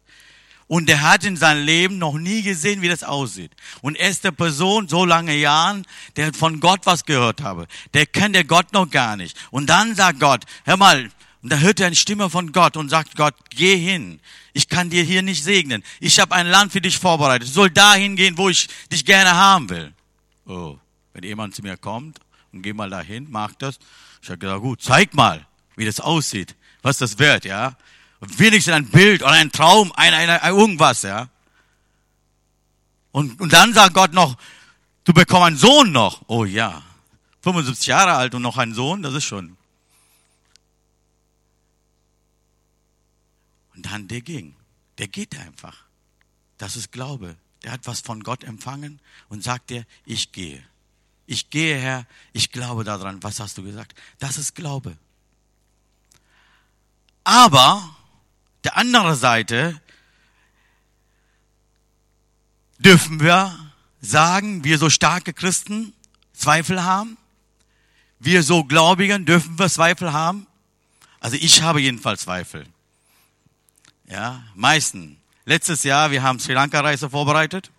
Und 0.70 0.88
er 0.88 1.02
hat 1.02 1.24
in 1.24 1.36
seinem 1.36 1.66
Leben 1.66 1.98
noch 1.98 2.16
nie 2.16 2.42
gesehen, 2.42 2.80
wie 2.80 2.88
das 2.88 3.02
aussieht. 3.02 3.50
Und 3.82 3.96
er 3.96 4.08
ist 4.08 4.22
der 4.22 4.30
Person, 4.30 4.86
so 4.86 5.04
lange 5.04 5.34
Jahren, 5.34 5.84
der 6.14 6.32
von 6.32 6.60
Gott 6.60 6.82
was 6.84 7.04
gehört 7.04 7.42
habe. 7.42 7.66
Der 7.92 8.06
kennt 8.06 8.36
der 8.36 8.44
Gott 8.44 8.72
noch 8.72 8.88
gar 8.88 9.16
nicht. 9.16 9.36
Und 9.50 9.66
dann 9.66 9.96
sagt 9.96 10.20
Gott, 10.20 10.44
hör 10.64 10.76
mal, 10.76 11.10
und 11.42 11.50
da 11.50 11.58
hört 11.58 11.80
er 11.80 11.88
eine 11.88 11.96
Stimme 11.96 12.30
von 12.30 12.52
Gott 12.52 12.76
und 12.76 12.88
sagt 12.88 13.16
Gott, 13.16 13.34
geh 13.50 13.76
hin. 13.76 14.20
Ich 14.52 14.68
kann 14.68 14.90
dir 14.90 15.02
hier 15.02 15.22
nicht 15.22 15.42
segnen. 15.42 15.82
Ich 15.98 16.20
habe 16.20 16.36
ein 16.36 16.46
Land 16.46 16.70
für 16.70 16.80
dich 16.80 16.98
vorbereitet. 16.98 17.48
Du 17.48 17.52
soll 17.52 17.70
dahin 17.70 18.14
gehen, 18.14 18.38
wo 18.38 18.48
ich 18.48 18.68
dich 18.92 19.04
gerne 19.04 19.34
haben 19.34 19.68
will. 19.70 19.92
Oh, 20.46 20.78
wenn 21.14 21.24
jemand 21.24 21.56
zu 21.56 21.62
mir 21.62 21.78
kommt 21.78 22.20
und 22.52 22.62
geh 22.62 22.72
mal 22.72 22.90
dahin, 22.90 23.26
mach 23.28 23.54
das. 23.54 23.80
Ich 24.22 24.28
habe 24.28 24.38
gesagt, 24.38 24.60
gut, 24.60 24.80
zeig 24.80 25.14
mal, 25.14 25.44
wie 25.74 25.84
das 25.84 25.98
aussieht, 25.98 26.54
was 26.80 26.98
das 26.98 27.18
wird, 27.18 27.44
ja. 27.44 27.76
Wenigstens 28.20 28.74
ein 28.74 28.86
Bild 28.86 29.22
oder 29.22 29.32
ein 29.32 29.50
Traum, 29.50 29.92
ein, 29.96 30.12
ein, 30.12 30.28
ein 30.28 30.54
irgendwas, 30.54 31.02
ja. 31.02 31.28
Und, 33.12 33.40
und 33.40 33.52
dann 33.52 33.72
sagt 33.72 33.94
Gott 33.94 34.12
noch, 34.12 34.36
du 35.04 35.12
bekommst 35.12 35.46
einen 35.46 35.56
Sohn 35.56 35.92
noch. 35.92 36.22
Oh 36.26 36.44
ja, 36.44 36.82
75 37.42 37.86
Jahre 37.86 38.12
alt 38.14 38.34
und 38.34 38.42
noch 38.42 38.58
einen 38.58 38.74
Sohn, 38.74 39.02
das 39.02 39.14
ist 39.14 39.24
schon. 39.24 39.56
Und 43.74 43.86
dann 43.86 44.08
der 44.08 44.20
ging. 44.20 44.54
Der 44.98 45.08
geht 45.08 45.38
einfach. 45.38 45.84
Das 46.58 46.76
ist 46.76 46.92
Glaube. 46.92 47.36
Der 47.62 47.72
hat 47.72 47.86
was 47.86 48.00
von 48.00 48.22
Gott 48.22 48.44
empfangen 48.44 49.00
und 49.30 49.42
sagt 49.42 49.70
dir, 49.70 49.86
ich 50.04 50.32
gehe. 50.32 50.62
Ich 51.26 51.48
gehe, 51.48 51.78
Herr, 51.78 52.06
ich 52.34 52.50
glaube 52.50 52.84
daran. 52.84 53.22
Was 53.22 53.40
hast 53.40 53.56
du 53.56 53.62
gesagt? 53.62 53.94
Das 54.18 54.36
ist 54.36 54.54
Glaube. 54.54 54.96
Aber 57.24 57.96
der 58.64 58.76
andere 58.76 59.16
Seite 59.16 59.80
dürfen 62.78 63.20
wir 63.20 63.58
sagen, 64.00 64.64
wir 64.64 64.78
so 64.78 64.90
starke 64.90 65.32
Christen 65.32 65.92
Zweifel 66.32 66.82
haben. 66.82 67.16
Wir 68.18 68.42
so 68.42 68.64
Gläubigen 68.64 69.26
dürfen 69.26 69.58
wir 69.58 69.68
Zweifel 69.68 70.12
haben. 70.12 70.46
Also 71.20 71.36
ich 71.36 71.62
habe 71.62 71.80
jedenfalls 71.80 72.22
Zweifel. 72.22 72.66
Ja, 74.06 74.42
meisten. 74.54 75.18
Letztes 75.44 75.84
Jahr, 75.84 76.10
wir 76.10 76.22
haben 76.22 76.40
Sri 76.40 76.54
Lanka 76.54 76.80
Reise 76.80 77.10
vorbereitet. 77.10 77.70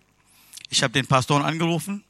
Ich 0.68 0.82
habe 0.82 0.92
den 0.92 1.06
Pastor 1.06 1.44
angerufen. 1.44 2.04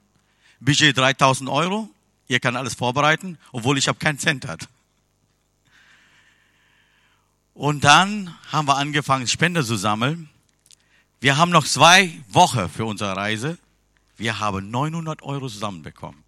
Budget 0.61 0.97
3000 0.97 1.49
Euro. 1.49 1.89
Ihr 2.29 2.41
kann 2.41 2.57
alles 2.57 2.75
vorbereiten, 2.75 3.39
obwohl 3.51 3.79
ich 3.79 3.89
habe 3.89 3.99
keinen 3.99 4.19
Cent 4.19 4.47
hat. 4.47 4.69
Und 7.55 7.85
dann 7.85 8.37
haben 8.51 8.67
wir 8.67 8.77
angefangen, 8.77 9.27
Spender 9.27 9.65
zu 9.65 9.77
sammeln. 9.77 10.31
Wir 11.21 11.37
haben 11.37 11.51
noch 11.51 11.67
zwei 11.67 12.13
Wochen 12.29 12.69
für 12.69 12.85
unsere 12.85 13.17
Reise. 13.17 13.59
Wir 14.17 14.39
haben 14.39 14.71
900 14.71 15.23
Euro 15.23 15.49
zusammenbekommen. 15.49 16.23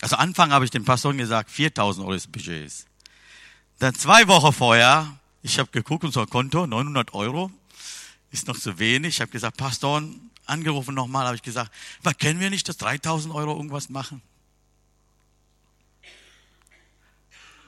Also 0.00 0.16
Anfang 0.16 0.52
habe 0.52 0.64
ich 0.64 0.70
dem 0.70 0.84
Pastor 0.84 1.12
gesagt, 1.14 1.50
4000 1.50 2.06
Euro 2.06 2.14
ist 2.14 2.30
Budget. 2.30 2.72
Dann 3.78 3.94
zwei 3.94 4.28
Wochen 4.28 4.52
vorher, 4.52 5.18
ich 5.42 5.58
habe 5.58 5.70
geguckt, 5.70 6.04
unser 6.04 6.26
Konto, 6.26 6.66
900 6.66 7.14
Euro, 7.14 7.50
ist 8.30 8.46
noch 8.46 8.58
zu 8.58 8.78
wenig. 8.78 9.16
Ich 9.16 9.20
habe 9.20 9.30
gesagt, 9.30 9.56
Pastor, 9.56 10.02
angerufen 10.46 10.94
nochmal, 10.94 11.26
habe 11.26 11.36
ich 11.36 11.42
gesagt, 11.42 11.72
was 12.02 12.16
können 12.18 12.40
wir 12.40 12.50
nicht, 12.50 12.68
dass 12.68 12.76
3000 12.76 13.34
Euro 13.34 13.56
irgendwas 13.56 13.88
machen? 13.88 14.22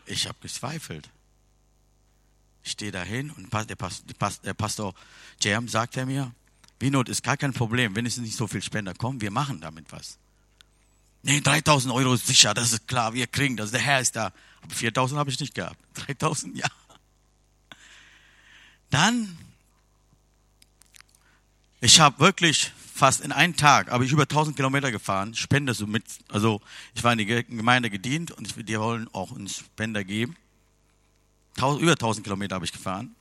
Ich 0.07 0.27
habe 0.27 0.39
gezweifelt. 0.41 1.09
Ich 2.63 2.73
stehe 2.73 2.93
dahin 2.93 3.31
und 3.31 3.53
der 3.53 3.77
Pastor, 3.77 4.15
der 4.45 4.55
Pastor 4.55 4.95
Jam 5.41 5.69
sagt 5.69 5.97
er 5.97 6.07
mir, 6.07 6.33
Winot 6.79 7.09
ist 7.09 7.23
gar 7.23 7.37
kein 7.37 7.53
Problem, 7.53 7.95
wenn 7.95 8.07
es 8.07 8.17
nicht 8.17 8.37
so 8.37 8.47
viel 8.47 8.63
Spender 8.63 8.95
kommen, 8.95 9.21
wir 9.21 9.31
machen 9.31 9.61
damit 9.61 9.91
was. 9.91 10.19
Nee, 11.23 11.41
3000 11.41 11.93
Euro 11.93 12.15
ist 12.15 12.27
sicher, 12.27 12.55
das 12.55 12.73
ist 12.73 12.89
klar, 12.89 13.13
wir 13.13 13.27
kriegen 13.27 13.57
das, 13.57 13.71
der 13.71 13.81
Herr 13.81 14.01
ist 14.01 14.17
da. 14.17 14.33
Aber 14.63 14.75
4000 14.75 15.19
habe 15.19 15.31
ich 15.31 15.39
nicht 15.39 15.55
gehabt. 15.55 15.77
3000, 15.95 16.57
ja. 16.57 16.67
Dann, 18.89 19.37
ich 21.81 22.01
habe 22.01 22.19
wirklich 22.19 22.73
fast 22.95 23.21
in 23.21 23.33
einem 23.33 23.57
Tag, 23.57 23.91
habe 23.91 24.05
ich 24.05 24.13
über 24.13 24.23
1000 24.23 24.57
Kilometer 24.57 24.91
gefahren, 24.91 25.35
Spender 25.35 25.75
so 25.75 25.87
mit, 25.87 26.05
also 26.29 26.61
ich 26.95 27.05
war 27.05 27.13
in 27.13 27.19
die 27.19 27.27
Gemeinde 27.27 27.91
gedient 27.91 28.31
und 28.31 28.69
die 28.69 28.79
wollen 28.79 29.09
auch 29.13 29.31
uns 29.31 29.59
Spender 29.59 30.03
geben 30.05 30.37
über 31.81 31.93
1000 31.93 32.25
Kilometer 32.25 32.55
habe 32.55 32.65
ich 32.65 32.73
gefahren. 32.73 33.15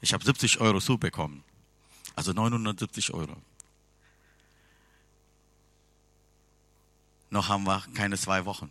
Ich 0.00 0.12
habe 0.12 0.24
70 0.24 0.60
Euro 0.60 0.80
zubekommen. 0.80 1.42
Also 2.16 2.32
970 2.32 3.12
Euro. 3.12 3.36
Noch 7.30 7.48
haben 7.48 7.64
wir 7.64 7.82
keine 7.94 8.18
zwei 8.18 8.44
Wochen. 8.44 8.70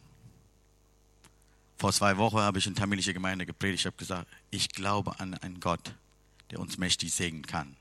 Vor 1.77 1.93
zwei 1.93 2.17
Wochen 2.17 2.39
habe 2.39 2.59
ich 2.59 2.67
in 2.67 2.75
tamilische 2.75 3.13
Gemeinde 3.13 3.45
gepredigt. 3.45 3.81
Ich 3.81 3.85
habe 3.85 3.95
gesagt, 3.95 4.27
ich 4.51 4.69
glaube 4.69 5.17
an 5.19 5.33
einen 5.35 5.61
Gott, 5.61 5.95
der 6.51 6.59
uns 6.59 6.77
mächtig 6.77 7.13
segnen 7.13 7.45
kann. 7.45 7.77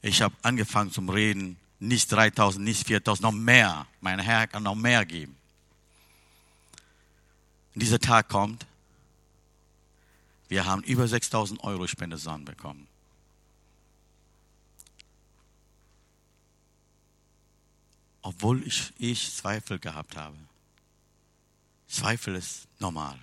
Ich 0.00 0.22
habe 0.22 0.34
angefangen 0.42 0.92
zum 0.92 1.08
Reden, 1.08 1.56
nicht 1.80 2.12
3000, 2.12 2.64
nicht 2.64 2.86
4000, 2.86 3.22
noch 3.22 3.32
mehr. 3.32 3.86
Mein 4.00 4.20
Herr 4.20 4.46
kann 4.46 4.62
noch 4.62 4.76
mehr 4.76 5.04
geben. 5.04 5.36
Und 7.74 7.82
dieser 7.82 7.98
Tag 7.98 8.28
kommt, 8.28 8.66
wir 10.48 10.66
haben 10.66 10.82
über 10.82 11.08
6000 11.08 11.62
Euro 11.64 11.86
Spende 11.86 12.16
zusammenbekommen. 12.16 12.86
Obwohl 18.22 18.66
ich, 18.66 18.92
ich 18.98 19.34
Zweifel 19.34 19.78
gehabt 19.78 20.16
habe. 20.16 20.36
Zweifel 21.88 22.36
ist 22.36 22.66
normal. 22.78 23.18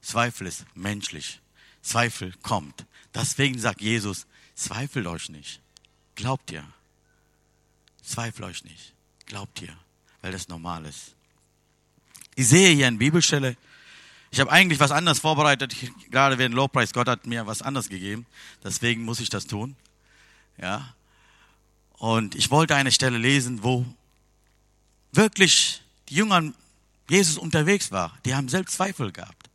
Zweifel 0.00 0.46
ist 0.46 0.64
menschlich. 0.74 1.40
Zweifel 1.82 2.32
kommt. 2.42 2.86
Deswegen 3.14 3.58
sagt 3.58 3.80
Jesus, 3.80 4.26
zweifelt 4.54 5.06
euch 5.06 5.28
nicht. 5.28 5.60
Glaubt 6.14 6.50
ihr. 6.50 6.64
Zweifelt 8.02 8.48
euch 8.48 8.64
nicht. 8.64 8.94
Glaubt 9.26 9.60
ihr, 9.60 9.76
weil 10.20 10.32
das 10.32 10.48
normal 10.48 10.84
ist. 10.86 11.14
Ich 12.34 12.48
sehe 12.48 12.74
hier 12.74 12.86
eine 12.86 12.96
Bibelstelle, 12.96 13.56
ich 14.32 14.40
habe 14.40 14.50
eigentlich 14.50 14.80
was 14.80 14.92
anderes 14.92 15.18
vorbereitet, 15.18 15.76
gerade 16.10 16.38
während 16.38 16.54
Lowpreis. 16.54 16.94
Gott 16.94 17.06
hat 17.06 17.26
mir 17.26 17.46
was 17.46 17.60
anderes 17.60 17.90
gegeben. 17.90 18.24
Deswegen 18.64 19.04
muss 19.04 19.20
ich 19.20 19.28
das 19.28 19.46
tun. 19.46 19.76
Ja. 20.56 20.94
Und 21.98 22.34
ich 22.34 22.50
wollte 22.50 22.74
eine 22.74 22.92
Stelle 22.92 23.18
lesen, 23.18 23.62
wo 23.62 23.84
wirklich 25.12 25.82
die 26.08 26.14
Jünger 26.14 26.50
Jesus 27.10 27.36
unterwegs 27.36 27.92
war. 27.92 28.16
Die 28.24 28.34
haben 28.34 28.48
selbst 28.48 28.76
Zweifel 28.76 29.12
gehabt. 29.12 29.50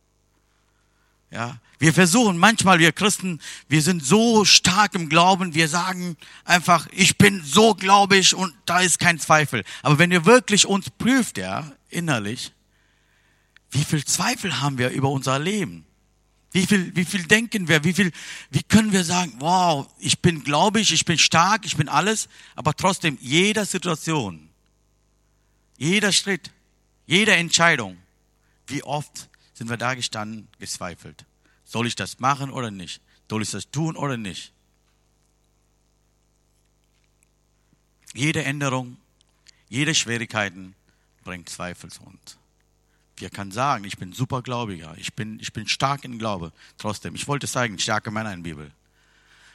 Ja. 1.32 1.58
Wir 1.80 1.92
versuchen 1.92 2.38
manchmal, 2.38 2.78
wir 2.78 2.92
Christen, 2.92 3.40
wir 3.68 3.82
sind 3.82 4.04
so 4.04 4.44
stark 4.44 4.94
im 4.94 5.08
Glauben, 5.08 5.54
wir 5.54 5.68
sagen 5.68 6.16
einfach, 6.44 6.86
ich 6.92 7.18
bin 7.18 7.42
so 7.44 7.74
gläubig 7.74 8.32
und 8.32 8.54
da 8.64 8.78
ist 8.78 9.00
kein 9.00 9.18
Zweifel. 9.18 9.64
Aber 9.82 9.98
wenn 9.98 10.12
ihr 10.12 10.24
wirklich 10.24 10.66
uns 10.66 10.88
prüft, 10.88 11.36
ja, 11.36 11.72
innerlich, 11.88 12.52
wie 13.70 13.84
viel 13.84 14.04
Zweifel 14.04 14.60
haben 14.60 14.78
wir 14.78 14.90
über 14.90 15.10
unser 15.10 15.38
Leben? 15.38 15.84
Wie 16.52 16.66
viel, 16.66 16.96
wie 16.96 17.04
viel 17.04 17.24
denken 17.24 17.68
wir? 17.68 17.84
Wie 17.84 17.92
viel, 17.92 18.10
wie 18.50 18.62
können 18.62 18.92
wir 18.92 19.04
sagen, 19.04 19.34
wow, 19.38 19.86
ich 19.98 20.20
bin 20.20 20.42
gläubig, 20.42 20.92
ich 20.92 21.04
bin 21.04 21.18
stark, 21.18 21.66
ich 21.66 21.76
bin 21.76 21.88
alles, 21.88 22.28
aber 22.56 22.74
trotzdem 22.74 23.18
jeder 23.20 23.66
Situation, 23.66 24.48
jeder 25.76 26.12
Schritt, 26.12 26.50
jede 27.06 27.32
Entscheidung, 27.32 27.98
wie 28.66 28.82
oft 28.82 29.28
sind 29.52 29.68
wir 29.68 29.76
da 29.76 29.94
gestanden, 29.94 30.48
gezweifelt. 30.58 31.26
Soll 31.64 31.86
ich 31.86 31.96
das 31.96 32.18
machen 32.18 32.50
oder 32.50 32.70
nicht? 32.70 33.02
Soll 33.28 33.42
ich 33.42 33.50
das 33.50 33.70
tun 33.70 33.96
oder 33.96 34.16
nicht? 34.16 34.52
Jede 38.14 38.42
Änderung, 38.42 38.96
jede 39.68 39.94
Schwierigkeiten 39.94 40.74
bringt 41.24 41.50
Zweifel 41.50 41.90
zu 41.90 42.02
uns. 42.04 42.38
Wir 43.20 43.30
können 43.30 43.50
sagen, 43.50 43.84
ich 43.84 43.98
bin 43.98 44.12
supergläubiger, 44.12 44.94
ich 44.98 45.14
bin, 45.14 45.38
ich 45.40 45.52
bin 45.52 45.66
stark 45.66 46.04
in 46.04 46.18
Glaube. 46.18 46.52
Trotzdem, 46.76 47.14
ich 47.14 47.26
wollte 47.26 47.46
zeigen, 47.46 47.78
starke 47.78 48.10
Männer 48.10 48.32
in 48.32 48.42
der 48.42 48.50
Bibel. 48.50 48.70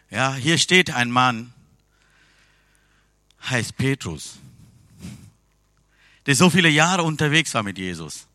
Ja, 0.09 0.35
hier 0.35 0.57
steht 0.57 0.91
ein 0.91 1.09
Mann, 1.09 1.53
heißt 3.49 3.77
Petrus, 3.77 4.37
der 6.25 6.35
so 6.35 6.49
viele 6.49 6.69
Jahre 6.69 7.03
unterwegs 7.03 7.53
war 7.53 7.63
mit 7.63 7.77
Jesus. 7.77 8.27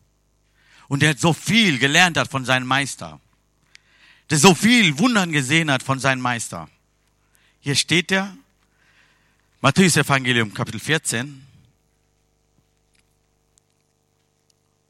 Und 0.87 1.01
der 1.01 1.15
so 1.15 1.33
viel 1.33 1.77
gelernt 1.77 2.17
hat 2.17 2.29
von 2.29 2.45
seinem 2.45 2.67
Meister. 2.67 3.19
Der 4.29 4.39
so 4.39 4.55
viel 4.55 4.97
Wundern 4.97 5.31
gesehen 5.31 5.71
hat 5.71 5.83
von 5.83 5.99
seinem 5.99 6.21
Meister. 6.21 6.67
Hier 7.61 7.75
steht 7.75 8.11
er, 8.11 8.35
Matthäus 9.61 9.97
Evangelium 9.97 10.53
Kapitel 10.53 10.79
14, 10.79 11.45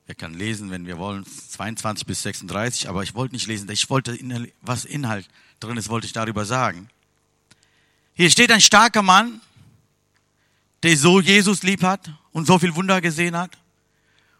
Wir 0.09 0.15
können 0.15 0.33
lesen, 0.33 0.71
wenn 0.71 0.87
wir 0.87 0.97
wollen, 0.97 1.23
22 1.23 2.07
bis 2.07 2.23
36, 2.23 2.89
aber 2.89 3.03
ich 3.03 3.13
wollte 3.13 3.35
nicht 3.35 3.45
lesen. 3.45 3.69
Ich 3.69 3.91
wollte, 3.91 4.17
was 4.59 4.83
Inhalt 4.83 5.29
drin 5.59 5.77
ist, 5.77 5.87
wollte 5.87 6.07
ich 6.07 6.13
darüber 6.13 6.45
sagen. 6.45 6.89
Hier 8.15 8.31
steht 8.31 8.51
ein 8.51 8.59
starker 8.59 9.03
Mann, 9.03 9.39
der 10.81 10.97
so 10.97 11.21
Jesus 11.21 11.61
lieb 11.61 11.83
hat 11.83 12.11
und 12.31 12.47
so 12.47 12.57
viel 12.57 12.73
Wunder 12.73 13.01
gesehen 13.01 13.37
hat. 13.37 13.51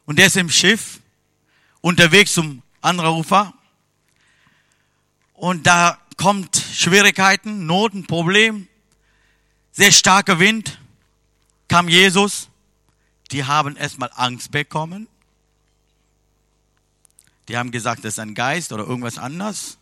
Und 0.07 0.17
der 0.17 0.25
ist 0.25 0.37
im 0.37 0.49
Schiff 0.49 1.01
unterwegs 1.81 2.33
zum 2.33 2.63
anderen 2.81 3.19
Ufer. 3.19 3.53
Und 5.35 5.67
da 5.67 5.99
kommt 6.17 6.57
Schwierigkeiten, 6.73 7.67
Noten, 7.67 8.07
Problem, 8.07 8.67
sehr 9.71 9.91
starker 9.91 10.39
Wind, 10.39 10.79
kam 11.67 11.87
Jesus. 11.87 12.49
Die 13.29 13.43
haben 13.43 13.75
erstmal 13.75 14.09
Angst 14.15 14.49
bekommen 14.49 15.07
die 17.49 17.57
haben 17.57 17.71
gesagt, 17.71 18.05
das 18.05 18.13
ist 18.13 18.19
ein 18.19 18.35
Geist 18.35 18.71
oder 18.71 18.85
irgendwas 18.85 19.17
anderes, 19.17 19.79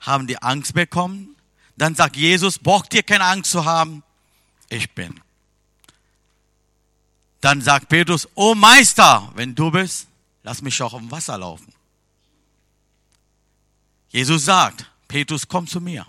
haben 0.00 0.26
die 0.26 0.42
Angst 0.42 0.74
bekommen. 0.74 1.36
Dann 1.76 1.94
sagt 1.94 2.16
Jesus, 2.16 2.58
braucht 2.58 2.92
ihr 2.92 3.04
keine 3.04 3.24
Angst 3.24 3.52
zu 3.52 3.64
haben, 3.64 4.02
ich 4.68 4.90
bin. 4.90 5.20
Dann 7.40 7.62
sagt 7.62 7.88
Petrus, 7.88 8.28
oh 8.34 8.56
Meister, 8.56 9.30
wenn 9.36 9.54
du 9.54 9.70
bist, 9.70 10.08
lass 10.42 10.62
mich 10.62 10.82
auch 10.82 10.94
im 10.94 11.10
Wasser 11.10 11.38
laufen. 11.38 11.72
Jesus 14.08 14.44
sagt, 14.44 14.90
Petrus, 15.06 15.46
komm 15.46 15.68
zu 15.68 15.80
mir. 15.80 16.04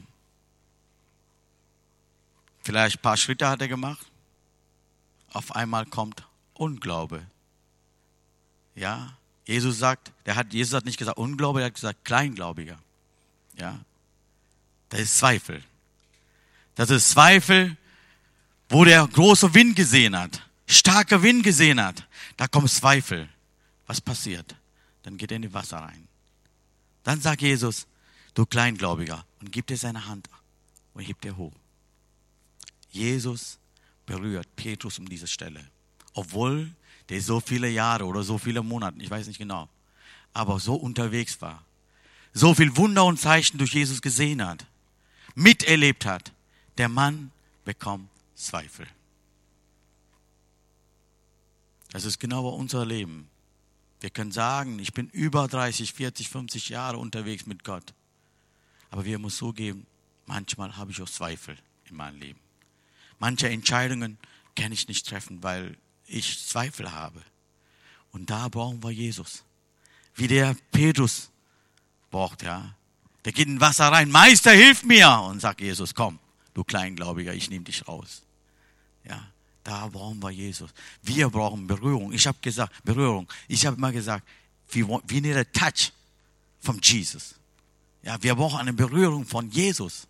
Vielleicht 2.64 2.98
ein 2.98 3.02
paar 3.02 3.18
Schritte 3.18 3.48
hat 3.48 3.62
er 3.62 3.68
gemacht. 3.68 4.06
Auf 5.32 5.56
einmal 5.56 5.86
kommt 5.86 6.24
Unglaube. 6.56 7.24
Ja, 8.74 9.16
Jesus 9.46 9.80
sagt, 9.80 10.12
der 10.26 10.36
hat, 10.36 10.54
Jesus 10.54 10.74
hat 10.74 10.86
nicht 10.86 10.98
gesagt 10.98 11.18
Unglaube, 11.18 11.62
er 11.62 11.68
hat 11.68 11.76
gesagt 11.76 12.06
Kleingläubiger. 12.06 12.80
Ja. 13.58 13.80
Das 14.90 15.02
ist 15.02 15.18
Zweifel. 15.18 15.64
Das 16.76 16.90
ist 16.90 17.10
Zweifel, 17.12 17.78
wo 18.70 18.86
der 18.86 19.06
große 19.08 19.54
Wind 19.54 19.76
gesehen 19.76 20.18
hat, 20.18 20.42
starker 20.68 21.22
Wind 21.24 21.44
gesehen 21.44 21.82
hat. 21.82 22.08
Da 22.38 22.48
kommt 22.48 22.70
Zweifel. 22.70 23.28
Was 23.88 24.00
passiert? 24.00 24.56
Dann 25.04 25.18
geht 25.18 25.32
er 25.32 25.36
in 25.36 25.42
die 25.42 25.54
Wasser 25.54 25.78
rein. 25.78 26.08
Dann 27.04 27.20
sagt 27.20 27.42
Jesus, 27.42 27.88
du 28.34 28.46
Kleingläubiger, 28.46 29.26
und 29.42 29.52
gibt 29.52 29.70
dir 29.70 29.78
seine 29.78 30.08
Hand 30.08 30.30
und 30.94 31.04
hebt 31.04 31.26
er 31.26 31.36
hoch. 31.36 31.54
Jesus 32.92 33.58
berührt 34.06 34.48
Petrus 34.56 35.00
um 35.00 35.10
diese 35.10 35.28
Stelle. 35.28 35.66
Obwohl 36.14 36.72
der 37.12 37.22
so 37.22 37.42
viele 37.42 37.68
Jahre 37.70 38.06
oder 38.06 38.24
so 38.24 38.38
viele 38.38 38.64
Monate, 38.64 38.98
ich 39.02 39.10
weiß 39.12 39.28
nicht 39.28 39.38
genau, 39.38 39.68
aber 40.34 40.60
so 40.62 40.76
unterwegs 40.76 41.42
war, 41.42 41.62
so 42.32 42.54
viel 42.54 42.76
Wunder 42.78 43.04
und 43.04 43.20
Zeichen 43.20 43.58
durch 43.58 43.74
Jesus 43.74 44.02
gesehen 44.02 44.44
hat, 44.44 44.66
miterlebt 45.36 46.06
hat, 46.06 46.32
der 46.78 46.88
Mann 46.88 47.32
bekommt 47.66 48.10
Zweifel. 48.34 48.88
Das 51.92 52.06
ist 52.06 52.18
genau 52.18 52.48
unser 52.48 52.86
Leben. 52.86 53.28
Wir 54.00 54.10
können 54.10 54.32
sagen, 54.32 54.80
ich 54.80 54.94
bin 54.94 55.10
über 55.10 55.50
30, 55.50 55.92
40, 55.92 56.30
50 56.30 56.70
Jahre 56.70 56.98
unterwegs 56.98 57.46
mit 57.46 57.66
Gott. 57.66 57.94
Aber 58.90 59.04
wir 59.04 59.20
müssen 59.20 59.38
so 59.38 59.52
geben, 59.52 59.86
manchmal 60.28 60.78
habe 60.78 60.92
ich 60.92 61.02
auch 61.02 61.10
Zweifel 61.10 61.58
in 61.90 61.98
meinem 61.98 62.20
Leben. 62.22 62.40
Manche 63.20 63.50
Entscheidungen 63.50 64.18
kann 64.56 64.72
ich 64.72 64.88
nicht 64.88 65.06
treffen, 65.06 65.44
weil 65.44 65.78
ich 66.12 66.48
Zweifel 66.48 66.92
habe. 66.92 67.22
Und 68.12 68.30
da 68.30 68.48
brauchen 68.48 68.84
wir 68.84 68.92
Jesus. 68.92 69.44
Wie 70.16 70.28
der 70.28 70.56
Petrus 70.72 71.30
braucht, 72.10 72.44
ja. 72.44 72.76
Der 73.24 73.32
geht 73.32 73.48
in 73.48 73.62
Wasser 73.62 73.88
rein. 73.88 74.10
Meister, 74.10 74.52
hilf 74.52 74.84
mir! 74.84 75.10
Und 75.22 75.40
sagt 75.40 75.62
Jesus, 75.62 75.94
komm, 75.94 76.20
du 76.54 76.64
Kleingläubiger, 76.64 77.34
ich 77.34 77.50
nehme 77.50 77.64
dich 77.64 77.88
raus. 77.88 78.24
Ja. 79.04 79.32
Da 79.64 79.88
brauchen 79.88 80.22
wir 80.22 80.32
Jesus. 80.32 80.72
Wir 81.04 81.30
brauchen 81.30 81.68
Berührung. 81.68 82.12
Ich 82.14 82.26
habe 82.26 82.38
gesagt, 82.42 82.84
Berührung. 82.84 83.28
Ich 83.48 83.66
habe 83.66 83.78
immer 83.78 83.92
gesagt, 83.92 84.28
we, 84.72 84.88
want, 84.88 85.04
we 85.08 85.52
touch 85.52 85.92
from 86.60 86.80
Jesus. 86.82 87.36
Ja, 88.04 88.22
wir 88.22 88.36
brauchen 88.36 88.60
eine 88.60 88.74
Berührung 88.74 89.26
von 89.26 89.50
Jesus. 89.52 90.08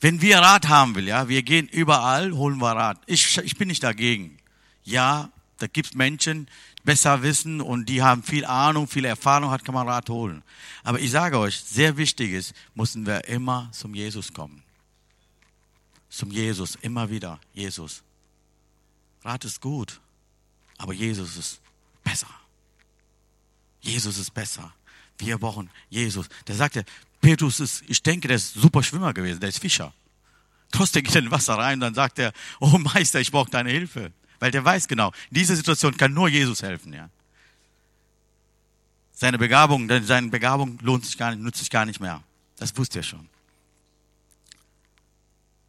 Wenn 0.00 0.20
wir 0.20 0.38
Rat 0.38 0.68
haben 0.68 0.94
will, 0.94 1.08
ja, 1.08 1.28
wir 1.28 1.42
gehen 1.42 1.68
überall, 1.68 2.32
holen 2.32 2.58
wir 2.58 2.72
Rat. 2.72 3.00
Ich, 3.06 3.38
ich 3.38 3.56
bin 3.56 3.68
nicht 3.68 3.82
dagegen. 3.82 4.38
Ja, 4.84 5.30
da 5.58 5.66
gibt 5.66 5.88
es 5.88 5.94
Menschen, 5.94 6.48
besser 6.84 7.22
wissen 7.22 7.60
und 7.60 7.88
die 7.88 8.02
haben 8.02 8.22
viel 8.22 8.44
Ahnung, 8.44 8.86
viel 8.86 9.04
Erfahrung, 9.04 9.50
hat 9.50 9.64
kann 9.64 9.74
man 9.74 9.88
Rat 9.88 10.08
holen. 10.08 10.42
Aber 10.84 11.00
ich 11.00 11.10
sage 11.10 11.38
euch, 11.38 11.60
sehr 11.60 11.96
wichtig 11.96 12.32
ist, 12.32 12.54
müssen 12.74 13.06
wir 13.06 13.26
immer 13.26 13.68
zum 13.72 13.94
Jesus 13.94 14.32
kommen. 14.32 14.62
Zum 16.08 16.30
Jesus, 16.30 16.76
immer 16.76 17.10
wieder, 17.10 17.40
Jesus. 17.52 18.02
Rat 19.24 19.44
ist 19.44 19.60
gut, 19.60 20.00
aber 20.78 20.92
Jesus 20.92 21.36
ist 21.36 21.60
besser. 22.04 22.28
Jesus 23.80 24.18
ist 24.18 24.32
besser. 24.32 24.72
Wir 25.18 25.38
brauchen 25.38 25.70
Jesus. 25.88 26.28
Der 26.46 26.54
sagte, 26.54 26.84
Petrus 27.26 27.58
ist, 27.58 27.82
ich 27.88 28.00
denke, 28.04 28.28
der 28.28 28.36
ist 28.36 28.54
super 28.54 28.84
Schwimmer 28.84 29.12
gewesen, 29.12 29.40
der 29.40 29.48
ist 29.48 29.58
Fischer. 29.58 29.92
Trotzdem 30.70 31.02
geht 31.02 31.16
er 31.16 31.22
in 31.22 31.30
Wasser 31.32 31.54
rein, 31.58 31.80
dann 31.80 31.92
sagt 31.92 32.20
er, 32.20 32.32
oh 32.60 32.78
Meister, 32.78 33.20
ich 33.20 33.32
brauche 33.32 33.50
deine 33.50 33.68
Hilfe. 33.68 34.12
Weil 34.38 34.52
der 34.52 34.64
weiß 34.64 34.86
genau, 34.86 35.08
in 35.30 35.34
dieser 35.34 35.56
Situation 35.56 35.96
kann 35.96 36.14
nur 36.14 36.28
Jesus 36.28 36.62
helfen, 36.62 36.92
ja. 36.92 37.10
Seine 39.10 39.38
Begabung, 39.38 39.90
seine 40.04 40.28
Begabung 40.28 40.78
lohnt 40.82 41.04
sich 41.04 41.18
gar 41.18 41.32
nicht, 41.32 41.42
nutzt 41.42 41.58
sich 41.58 41.68
gar 41.68 41.84
nicht 41.84 41.98
mehr. 41.98 42.22
Das 42.58 42.76
wusste 42.78 43.00
er 43.00 43.02
schon. 43.02 43.28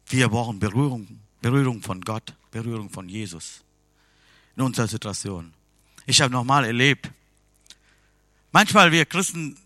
Wir 0.06 0.28
brauchen 0.28 0.60
Berührung, 0.60 1.18
Berührung 1.42 1.82
von 1.82 2.00
Gott, 2.02 2.34
Berührung 2.52 2.88
von 2.88 3.08
Jesus 3.08 3.64
in 4.54 4.62
unserer 4.62 4.86
Situation. 4.86 5.52
Ich 6.06 6.20
habe 6.20 6.32
nochmal 6.32 6.66
erlebt, 6.66 7.10
manchmal 8.52 8.92
wir 8.92 9.04
Christen 9.06 9.58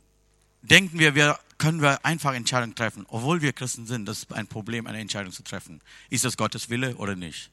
denken 0.62 0.98
wir, 0.98 1.14
wir 1.14 1.38
können 1.59 1.81
wir 1.81 2.05
einfach 2.05 2.35
Entscheidungen 2.35 2.75
treffen, 2.75 3.07
obwohl 3.09 3.40
wir 3.40 3.53
Christen 3.53 3.87
sind. 3.87 4.07
Das 4.07 4.18
ist 4.18 4.33
ein 4.33 4.46
Problem, 4.46 4.87
eine 4.87 4.98
Entscheidung 4.98 5.33
zu 5.33 5.44
treffen. 5.44 5.81
Ist 6.11 6.25
das 6.25 6.37
Gottes 6.37 6.70
Wille 6.70 6.96
oder 6.96 7.14
nicht? 7.14 7.51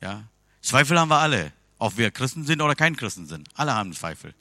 Ja. 0.00 0.24
Zweifel 0.62 0.98
haben 0.98 1.10
wir 1.10 1.18
alle, 1.18 1.52
ob 1.78 1.96
wir 1.96 2.10
Christen 2.10 2.44
sind 2.44 2.60
oder 2.60 2.74
kein 2.74 2.96
Christen 2.96 3.26
sind. 3.26 3.48
Alle 3.54 3.74
haben 3.74 3.92
Zweifel. 3.92 4.34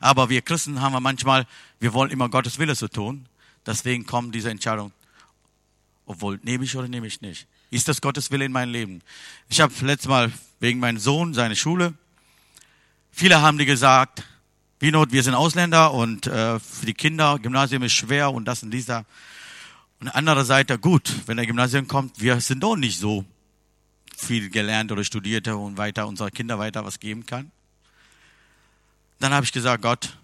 Aber 0.00 0.28
wir 0.28 0.42
Christen 0.42 0.82
haben 0.82 0.92
wir 0.92 1.00
manchmal, 1.00 1.46
wir 1.80 1.94
wollen 1.94 2.10
immer 2.10 2.28
Gottes 2.28 2.58
Wille 2.58 2.76
zu 2.76 2.88
tun. 2.88 3.26
Deswegen 3.64 4.04
kommen 4.04 4.30
diese 4.30 4.50
Entscheidungen. 4.50 4.92
Obwohl, 6.06 6.38
nehme 6.42 6.64
ich 6.64 6.76
oder 6.76 6.88
nehme 6.88 7.06
ich 7.06 7.22
nicht? 7.22 7.46
Ist 7.70 7.88
das 7.88 8.00
Gottes 8.00 8.30
Wille 8.30 8.44
in 8.44 8.52
meinem 8.52 8.72
Leben? 8.72 9.02
Ich 9.48 9.60
habe 9.60 9.72
letztes 9.80 10.08
Mal 10.08 10.30
wegen 10.60 10.80
meinem 10.80 10.98
Sohn, 10.98 11.32
seine 11.32 11.56
Schule, 11.56 11.94
viele 13.10 13.40
haben 13.40 13.56
die 13.56 13.64
gesagt, 13.64 14.22
Winot, 14.84 15.12
wir 15.12 15.22
sind 15.22 15.34
Ausländer 15.34 15.92
und 15.92 16.26
äh, 16.26 16.60
für 16.60 16.86
die 16.86 16.94
Kinder, 16.94 17.38
Gymnasium 17.38 17.82
ist 17.82 17.92
schwer 17.92 18.32
und 18.32 18.44
das 18.44 18.62
und 18.62 18.70
dieser. 18.70 19.04
Und 20.00 20.08
andere 20.08 20.44
Seite, 20.44 20.78
gut, 20.78 21.12
wenn 21.26 21.36
der 21.36 21.46
Gymnasium 21.46 21.88
kommt, 21.88 22.20
wir 22.20 22.40
sind 22.40 22.62
doch 22.62 22.76
nicht 22.76 22.98
so 22.98 23.24
viel 24.16 24.50
gelernt 24.50 24.92
oder 24.92 25.02
studierte 25.02 25.56
und 25.56 25.76
weiter 25.76 26.06
unsere 26.06 26.30
Kinder 26.30 26.58
weiter 26.58 26.84
was 26.84 27.00
geben 27.00 27.26
kann. 27.26 27.50
Dann 29.18 29.32
habe 29.32 29.44
ich 29.44 29.52
gesagt, 29.52 29.82
Gott, 29.82 30.16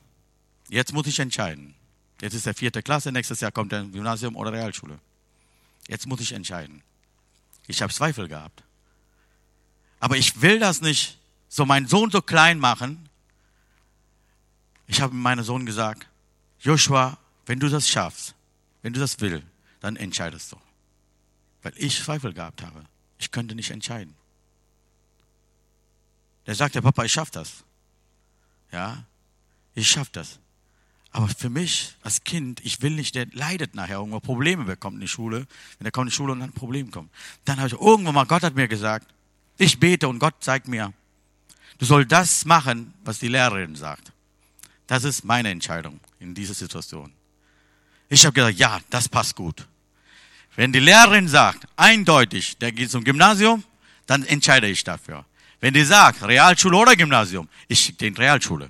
Jetzt 0.71 0.93
muss 0.93 1.09
ich 1.09 1.19
entscheiden. 1.19 1.75
Jetzt 2.21 2.35
ist 2.35 2.47
er 2.47 2.55
vierte 2.55 2.83
Klasse, 2.83 3.11
nächstes 3.11 3.41
Jahr 3.41 3.51
kommt 3.51 3.73
ins 3.73 3.93
Gymnasium 3.93 4.37
oder 4.37 4.53
Realschule. 4.53 5.01
Jetzt 5.89 6.07
muss 6.07 6.21
ich 6.21 6.33
entscheiden. 6.33 6.83
Ich 7.67 7.83
habe 7.83 7.93
Zweifel 7.93 8.29
gehabt. 8.29 8.63
Aber 9.99 10.17
ich 10.17 10.41
will 10.41 10.61
das 10.61 10.81
nicht 10.81 11.19
so 11.49 11.67
meinen 11.67 11.89
Sohn 11.89 12.11
so 12.11 12.23
klein 12.23 12.61
machen. 12.61 13.09
Ich 14.91 15.01
habe 15.01 15.15
meinem 15.15 15.45
Sohn 15.45 15.67
gesagt, 15.67 16.09
Joshua, 16.59 17.17
wenn 17.47 17.61
du 17.61 17.69
das 17.69 17.89
schaffst, 17.89 18.35
wenn 18.83 18.93
du 18.93 18.99
das 18.99 19.21
willst, 19.21 19.47
dann 19.79 19.95
entscheidest 19.95 20.51
du. 20.51 20.57
Weil 21.63 21.73
ich 21.77 22.03
Zweifel 22.03 22.35
gehabt 22.35 22.63
habe. 22.63 22.85
Ich 23.17 23.31
könnte 23.31 23.55
nicht 23.55 23.71
entscheiden. 23.71 24.15
Der 26.45 26.57
sagte, 26.57 26.83
Papa, 26.83 27.05
ich 27.05 27.13
schaff 27.13 27.31
das. 27.31 27.63
Ja, 28.73 29.05
ich 29.77 29.89
schaff 29.89 30.11
das. 30.11 30.41
Aber 31.13 31.29
für 31.29 31.51
mich 31.51 31.95
als 32.03 32.25
Kind, 32.25 32.61
ich 32.65 32.83
will 32.83 32.97
nicht, 32.97 33.15
der 33.15 33.27
leidet 33.27 33.77
nachher 33.77 33.99
irgendwo 33.99 34.19
Probleme 34.19 34.65
bekommt 34.65 34.97
in 34.97 35.03
die 35.03 35.09
Schule, 35.09 35.47
wenn 35.79 35.87
er 35.87 35.93
kommt 35.93 36.07
in 36.07 36.11
die 36.11 36.17
Schule 36.17 36.33
und 36.33 36.41
dann 36.41 36.51
ein 36.51 36.55
Problem 36.55 36.91
kommt. 36.91 37.13
Dann 37.45 37.59
habe 37.59 37.69
ich 37.69 37.75
irgendwann 37.75 38.15
mal, 38.15 38.27
Gott 38.27 38.43
hat 38.43 38.57
mir 38.57 38.67
gesagt, 38.67 39.07
ich 39.57 39.79
bete 39.79 40.09
und 40.09 40.19
Gott 40.19 40.35
zeigt 40.41 40.67
mir, 40.67 40.93
du 41.79 41.85
sollst 41.85 42.11
das 42.11 42.45
machen, 42.45 42.93
was 43.05 43.21
die 43.21 43.29
Lehrerin 43.29 43.77
sagt. 43.77 44.13
Das 44.91 45.05
ist 45.05 45.25
meine 45.25 45.51
Entscheidung 45.51 46.01
in 46.19 46.35
dieser 46.35 46.53
Situation. 46.53 47.13
Ich 48.09 48.27
habe 48.27 48.33
gesagt, 48.33 48.59
ja, 48.59 48.81
das 48.91 49.09
passt 49.09 49.37
gut. 49.37 49.69
Wenn 50.57 50.73
die 50.73 50.81
Lehrerin 50.81 51.29
sagt, 51.29 51.69
eindeutig, 51.77 52.57
der 52.59 52.73
geht 52.73 52.91
zum 52.91 53.05
Gymnasium, 53.05 53.63
dann 54.07 54.25
entscheide 54.25 54.67
ich 54.67 54.83
dafür. 54.83 55.25
Wenn 55.61 55.75
die 55.75 55.85
sagt, 55.85 56.25
Realschule 56.25 56.77
oder 56.77 56.97
Gymnasium, 56.97 57.49
ich 57.69 57.79
schicke 57.79 57.99
den 57.99 58.17
Realschule. 58.17 58.69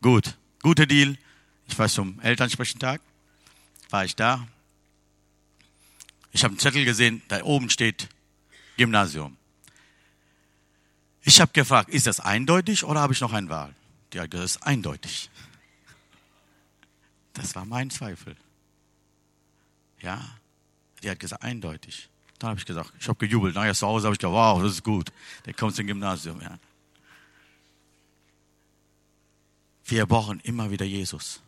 Gut, 0.00 0.34
guter 0.62 0.86
Deal. 0.86 1.18
Ich 1.66 1.78
war 1.78 1.90
zum 1.90 2.18
Elternsprechentag, 2.20 3.02
war 3.90 4.06
ich 4.06 4.16
da. 4.16 4.48
Ich 6.32 6.42
habe 6.42 6.52
einen 6.52 6.58
Zettel 6.58 6.86
gesehen, 6.86 7.20
da 7.28 7.42
oben 7.42 7.68
steht 7.68 8.08
Gymnasium. 8.78 9.36
Ich 11.20 11.38
habe 11.38 11.52
gefragt, 11.52 11.90
ist 11.90 12.06
das 12.06 12.18
eindeutig 12.18 12.82
oder 12.82 13.00
habe 13.00 13.12
ich 13.12 13.20
noch 13.20 13.34
eine 13.34 13.50
Wahl? 13.50 13.74
Die 14.12 14.20
hat 14.20 14.30
gesagt, 14.30 14.44
das 14.44 14.56
ist 14.56 14.62
eindeutig. 14.62 15.30
Das 17.34 17.54
war 17.54 17.64
mein 17.64 17.90
Zweifel. 17.90 18.36
Ja, 20.00 20.38
die 21.02 21.10
hat 21.10 21.20
gesagt, 21.20 21.42
eindeutig. 21.42 22.08
Dann 22.38 22.50
habe 22.50 22.60
ich 22.60 22.66
gesagt, 22.66 22.92
ich 22.98 23.08
habe 23.08 23.18
gejubelt. 23.18 23.54
Nachher 23.54 23.74
zu 23.74 23.86
Hause 23.86 24.06
habe 24.06 24.14
ich 24.14 24.18
gesagt, 24.18 24.34
wow, 24.34 24.62
das 24.62 24.72
ist 24.72 24.84
gut. 24.84 25.12
Der 25.44 25.54
kommt 25.54 25.74
zum 25.74 25.86
Gymnasium. 25.86 26.40
Ja. 26.40 26.58
Wir 29.84 30.06
brauchen 30.06 30.40
immer 30.40 30.70
wieder 30.70 30.84
Jesus. 30.84 31.42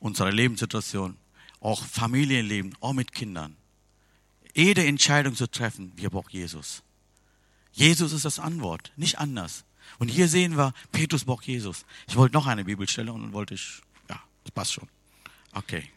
Unsere 0.00 0.30
Lebenssituation, 0.30 1.16
auch 1.60 1.84
Familienleben, 1.84 2.76
auch 2.80 2.92
mit 2.92 3.12
Kindern. 3.12 3.56
Jede 4.54 4.84
Entscheidung 4.86 5.34
zu 5.34 5.50
treffen, 5.50 5.92
wir 5.96 6.10
brauchen 6.10 6.30
Jesus. 6.30 6.82
Jesus 7.72 8.12
ist 8.12 8.24
das 8.24 8.38
Antwort, 8.38 8.92
nicht 8.96 9.18
anders. 9.18 9.64
Und 9.98 10.08
hier 10.08 10.28
sehen 10.28 10.56
wir, 10.56 10.72
Petrus 10.92 11.24
braucht 11.24 11.46
Jesus. 11.46 11.84
Ich 12.06 12.16
wollte 12.16 12.34
noch 12.34 12.46
eine 12.46 12.64
Bibelstelle 12.64 13.12
und 13.12 13.22
dann 13.22 13.32
wollte 13.32 13.54
ich, 13.54 13.80
ja, 14.08 14.20
das 14.44 14.52
passt 14.52 14.72
schon. 14.74 14.88
Okay. 15.52 15.88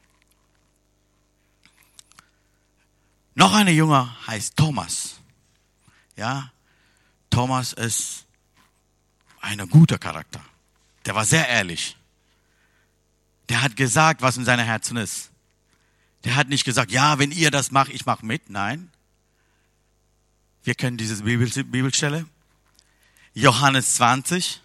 Noch 3.35 3.53
eine 3.53 3.71
Jünger 3.71 4.15
heißt 4.27 4.57
Thomas. 4.57 5.19
Ja, 6.15 6.51
Thomas 7.29 7.73
ist 7.73 8.25
ein 9.41 9.59
guter 9.69 9.97
Charakter. 9.97 10.43
Der 11.05 11.15
war 11.15 11.25
sehr 11.25 11.47
ehrlich. 11.47 11.95
Der 13.47 13.61
hat 13.61 13.75
gesagt, 13.75 14.21
was 14.21 14.37
in 14.37 14.45
seinem 14.45 14.65
Herzen 14.65 14.97
ist. 14.97 15.31
Der 16.25 16.35
hat 16.35 16.49
nicht 16.49 16.65
gesagt, 16.65 16.91
ja, 16.91 17.17
wenn 17.17 17.31
ihr 17.31 17.51
das 17.51 17.71
macht, 17.71 17.91
ich 17.91 18.05
mache 18.05 18.25
mit. 18.25 18.49
Nein. 18.49 18.91
Wir 20.63 20.75
kennen 20.75 20.97
diese 20.97 21.23
Bibelstelle. 21.23 22.25
Johannes 23.33 23.95
20, 23.95 24.59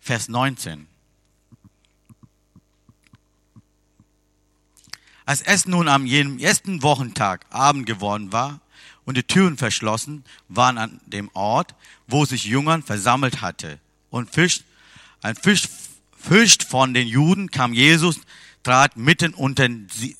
Vers 0.00 0.28
19. 0.28 0.86
Als 5.26 5.42
es 5.42 5.66
nun 5.66 5.88
am 5.88 6.06
ersten 6.06 6.82
Wochentag 6.82 7.44
Abend 7.50 7.86
geworden 7.86 8.32
war 8.32 8.60
und 9.04 9.16
die 9.16 9.24
Türen 9.24 9.58
verschlossen 9.58 10.24
waren 10.48 10.78
an 10.78 11.00
dem 11.06 11.30
Ort, 11.34 11.74
wo 12.06 12.24
sich 12.24 12.44
Jüngern 12.44 12.82
versammelt 12.82 13.42
hatte, 13.42 13.78
und 14.10 14.32
Fisch, 14.32 14.62
ein 15.20 15.36
Fisch, 15.36 15.68
Fürst 16.16 16.64
von 16.64 16.94
den 16.94 17.06
Juden 17.06 17.50
kam 17.50 17.72
Jesus, 17.72 18.20
trat 18.62 18.96
mitten 18.96 19.34
unter 19.34 19.68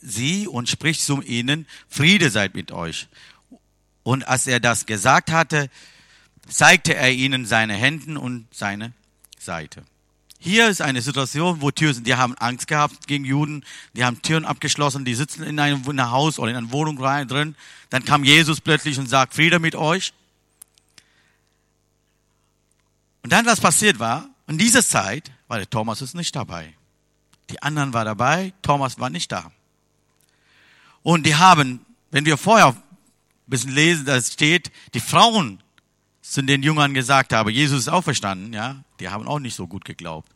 sie 0.03 0.47
und 0.47 0.69
spricht 0.69 1.01
zu 1.01 1.23
ihnen, 1.23 1.67
Friede 1.89 2.31
seid 2.31 2.55
mit 2.55 2.71
euch. 2.71 3.09
Und 4.03 4.29
als 4.29 4.47
er 4.47 4.61
das 4.61 4.87
gesagt 4.87 5.31
hatte, 5.31 5.71
zeigte 6.49 6.95
er 6.95 7.13
ihnen 7.13 7.47
seine 7.47 7.75
Hände 7.75 8.19
und 8.19 8.47
seine 8.53 8.93
Seite. 9.39 9.85
Hier 10.41 10.69
ist 10.69 10.81
eine 10.81 11.03
Situation, 11.03 11.61
wo 11.61 11.71
Türen 11.73 11.95
sind. 11.95 12.07
Die 12.07 12.15
haben 12.15 12.37
Angst 12.39 12.69
gehabt 12.69 13.09
gegen 13.09 13.25
Juden. 13.25 13.65
Die 13.95 14.05
haben 14.05 14.23
Türen 14.23 14.45
abgeschlossen. 14.45 15.05
Die 15.05 15.15
sitzen 15.15 15.43
in 15.43 15.59
einem, 15.59 15.83
in 15.83 15.99
einem 15.99 16.11
Haus 16.13 16.39
oder 16.39 16.53
in 16.53 16.57
einer 16.57 16.71
Wohnung 16.71 17.03
rein, 17.03 17.27
drin. 17.27 17.57
Dann 17.91 18.05
kam 18.05 18.23
Jesus 18.23 18.61
plötzlich 18.61 18.99
und 18.99 19.09
sagt, 19.09 19.35
Friede 19.35 19.59
mit 19.59 19.75
euch. 19.75 20.13
Und 23.23 23.33
dann, 23.33 23.47
was 23.47 23.61
passiert 23.61 23.99
war, 23.99 24.29
in 24.47 24.59
dieser 24.59 24.85
Zeit 24.85 25.31
war 25.49 25.59
der 25.59 25.69
Thomas 25.69 26.03
ist 26.03 26.15
nicht 26.15 26.37
dabei. 26.37 26.73
Die 27.51 27.61
anderen 27.63 27.93
waren 27.93 28.07
dabei, 28.07 28.53
Thomas 28.63 28.99
war 28.99 29.11
nicht 29.11 29.33
da. 29.33 29.51
Und 31.03 31.27
die 31.27 31.35
haben, 31.35 31.85
wenn 32.11 32.27
wir 32.27 32.37
vorher 32.37 32.69
ein 32.69 32.83
bisschen 33.47 33.73
lesen, 33.73 34.05
da 34.05 34.21
steht, 34.21 34.71
die 34.95 35.01
Frauen 35.01 35.63
zu 36.29 36.43
den 36.43 36.63
Jüngern 36.63 36.93
gesagt 36.93 37.33
haben, 37.33 37.49
Jesus 37.49 37.81
ist 37.81 37.89
auferstanden, 37.89 38.53
ja, 38.53 38.85
die 39.01 39.09
haben 39.09 39.27
auch 39.27 39.39
nicht 39.39 39.55
so 39.55 39.67
gut 39.67 39.85
geglaubt. 39.85 40.31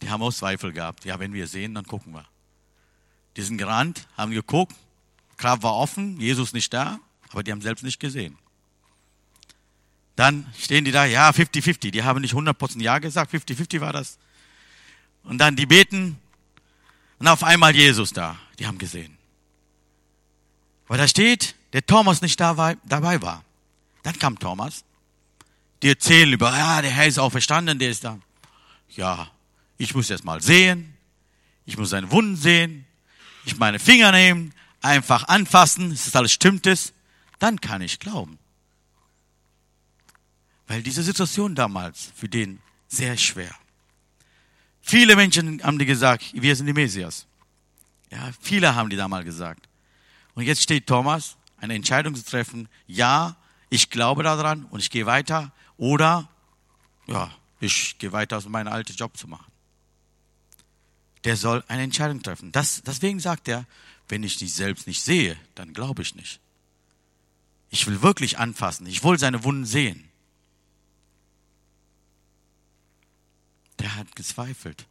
Die 0.00 0.08
haben 0.08 0.22
auch 0.22 0.32
Zweifel 0.32 0.72
gehabt. 0.72 1.04
Ja, 1.04 1.18
wenn 1.18 1.32
wir 1.32 1.48
sehen, 1.48 1.74
dann 1.74 1.84
gucken 1.84 2.12
wir. 2.12 2.24
Die 3.36 3.42
sind 3.42 3.58
gerannt, 3.58 4.06
haben 4.16 4.30
geguckt, 4.30 4.76
Grab 5.36 5.64
war 5.64 5.74
offen, 5.74 6.20
Jesus 6.20 6.52
nicht 6.52 6.72
da, 6.72 7.00
aber 7.30 7.42
die 7.42 7.50
haben 7.50 7.60
selbst 7.60 7.82
nicht 7.82 7.98
gesehen. 7.98 8.38
Dann 10.14 10.46
stehen 10.56 10.84
die 10.84 10.92
da, 10.92 11.04
ja, 11.04 11.30
50-50. 11.30 11.90
Die 11.90 12.04
haben 12.04 12.20
nicht 12.20 12.34
100% 12.34 12.80
Ja 12.80 13.00
gesagt, 13.00 13.34
50-50 13.34 13.80
war 13.80 13.92
das. 13.92 14.18
Und 15.24 15.38
dann 15.38 15.56
die 15.56 15.66
beten 15.66 16.16
und 17.18 17.26
auf 17.26 17.42
einmal 17.42 17.74
Jesus 17.74 18.12
da. 18.12 18.38
Die 18.60 18.68
haben 18.68 18.78
gesehen. 18.78 19.18
Weil 20.86 20.98
da 20.98 21.08
steht, 21.08 21.56
der 21.72 21.84
Thomas 21.84 22.22
nicht 22.22 22.38
dabei 22.38 22.76
war. 23.20 23.42
Dann 24.04 24.16
kam 24.16 24.38
Thomas 24.38 24.84
die 25.84 25.90
erzählen 25.90 26.32
über, 26.32 26.50
ja, 26.50 26.80
der 26.80 26.90
Herr 26.90 27.06
ist 27.06 27.18
auferstanden, 27.18 27.78
der 27.78 27.90
ist 27.90 28.04
da. 28.04 28.18
Ja, 28.96 29.30
ich 29.76 29.94
muss 29.94 30.08
jetzt 30.08 30.24
mal 30.24 30.40
sehen. 30.40 30.96
Ich 31.66 31.76
muss 31.76 31.90
seine 31.90 32.10
Wunden 32.10 32.36
sehen. 32.36 32.86
Ich 33.44 33.58
meine 33.58 33.78
Finger 33.78 34.10
nehmen, 34.10 34.54
einfach 34.80 35.28
anfassen, 35.28 35.92
ist 35.92 36.06
das 36.06 36.16
alles 36.16 36.32
stimmt 36.32 36.66
es, 36.66 36.94
dann 37.38 37.60
kann 37.60 37.82
ich 37.82 37.98
glauben. 37.98 38.38
Weil 40.66 40.82
diese 40.82 41.02
Situation 41.02 41.54
damals 41.54 42.12
für 42.16 42.30
den 42.30 42.60
sehr 42.88 43.18
schwer. 43.18 43.54
Viele 44.80 45.16
Menschen 45.16 45.62
haben 45.62 45.78
die 45.78 45.84
gesagt, 45.84 46.32
wir 46.32 46.56
sind 46.56 46.64
die 46.64 46.72
Messias. 46.72 47.26
Ja, 48.10 48.30
viele 48.40 48.74
haben 48.74 48.88
die 48.88 48.96
damals 48.96 49.26
gesagt. 49.26 49.68
Und 50.34 50.44
jetzt 50.44 50.62
steht 50.62 50.86
Thomas, 50.86 51.36
eine 51.58 51.74
Entscheidung 51.74 52.14
zu 52.14 52.24
treffen, 52.24 52.70
ja, 52.86 53.36
ich 53.68 53.90
glaube 53.90 54.22
daran 54.22 54.64
und 54.70 54.80
ich 54.80 54.90
gehe 54.90 55.04
weiter 55.04 55.52
oder, 55.76 56.28
ja, 57.06 57.30
ich 57.60 57.98
gehe 57.98 58.12
weiter, 58.12 58.44
um 58.44 58.52
meinen 58.52 58.68
alten 58.68 58.94
Job 58.94 59.16
zu 59.16 59.26
machen. 59.28 59.50
Der 61.24 61.36
soll 61.36 61.64
eine 61.68 61.82
Entscheidung 61.82 62.22
treffen. 62.22 62.52
Das, 62.52 62.82
deswegen 62.82 63.18
sagt 63.18 63.48
er, 63.48 63.66
wenn 64.08 64.22
ich 64.22 64.36
dich 64.36 64.54
selbst 64.54 64.86
nicht 64.86 65.02
sehe, 65.02 65.38
dann 65.54 65.72
glaube 65.72 66.02
ich 66.02 66.14
nicht. 66.14 66.40
Ich 67.70 67.86
will 67.86 68.02
wirklich 68.02 68.38
anfassen. 68.38 68.86
Ich 68.86 69.02
will 69.02 69.18
seine 69.18 69.42
Wunden 69.42 69.64
sehen. 69.64 70.08
Der 73.78 73.96
hat 73.96 74.14
gezweifelt, 74.14 74.86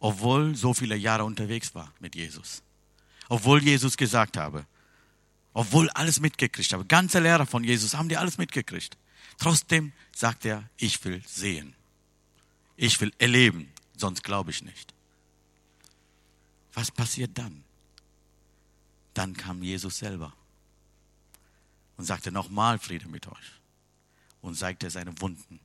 obwohl 0.00 0.56
so 0.56 0.74
viele 0.74 0.96
Jahre 0.96 1.24
unterwegs 1.24 1.74
war 1.74 1.92
mit 2.00 2.14
Jesus. 2.14 2.62
Obwohl 3.28 3.62
Jesus 3.62 3.96
gesagt 3.96 4.36
habe, 4.36 4.66
obwohl 5.52 5.90
alles 5.90 6.20
mitgekriegt 6.20 6.72
habe, 6.72 6.84
ganze 6.86 7.20
Lehrer 7.20 7.46
von 7.46 7.62
Jesus 7.62 7.94
haben 7.94 8.08
die 8.08 8.16
alles 8.16 8.38
mitgekriegt. 8.38 8.96
Trotzdem 9.38 9.92
sagt 10.14 10.44
er, 10.44 10.68
ich 10.76 11.02
will 11.04 11.22
sehen. 11.26 11.74
Ich 12.76 13.00
will 13.00 13.12
erleben, 13.18 13.72
sonst 13.96 14.22
glaube 14.22 14.50
ich 14.50 14.62
nicht. 14.62 14.94
Was 16.74 16.90
passiert 16.90 17.36
dann? 17.36 17.64
Dann 19.14 19.36
kam 19.36 19.62
Jesus 19.62 19.98
selber 19.98 20.32
und 21.96 22.04
sagte 22.04 22.30
nochmal 22.30 22.78
Friede 22.78 23.08
mit 23.08 23.26
euch 23.26 23.52
und 24.42 24.56
zeigte 24.56 24.88
seine 24.90 25.20
Wunden 25.20 25.60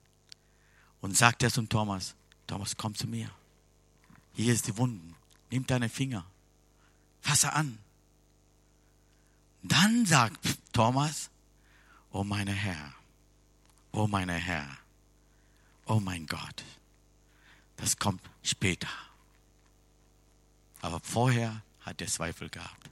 und 1.01 1.15
sagte 1.15 1.51
zum 1.51 1.69
Thomas, 1.69 2.15
Thomas, 2.47 2.75
komm 2.77 2.95
zu 2.95 3.07
mir. 3.07 3.29
Hier 4.33 4.53
ist 4.53 4.67
die 4.67 4.77
Wunden. 4.77 5.15
Nimm 5.51 5.65
deine 5.67 5.89
Finger. 5.89 6.25
Fasse 7.21 7.53
an. 7.53 7.77
Dann 9.61 10.05
sagt 10.05 10.57
Thomas, 10.73 11.29
oh 12.11 12.23
meine 12.23 12.51
Herr, 12.51 12.93
oh 13.93 14.07
meine 14.07 14.33
Herr, 14.33 14.67
oh 15.85 15.99
mein 15.99 16.25
Gott. 16.25 16.65
Das 17.77 17.97
kommt 17.97 18.21
später. 18.41 18.89
Aber 20.81 20.99
vorher 20.99 21.63
hat 21.79 22.01
er 22.01 22.07
Zweifel 22.07 22.49
gehabt. 22.49 22.89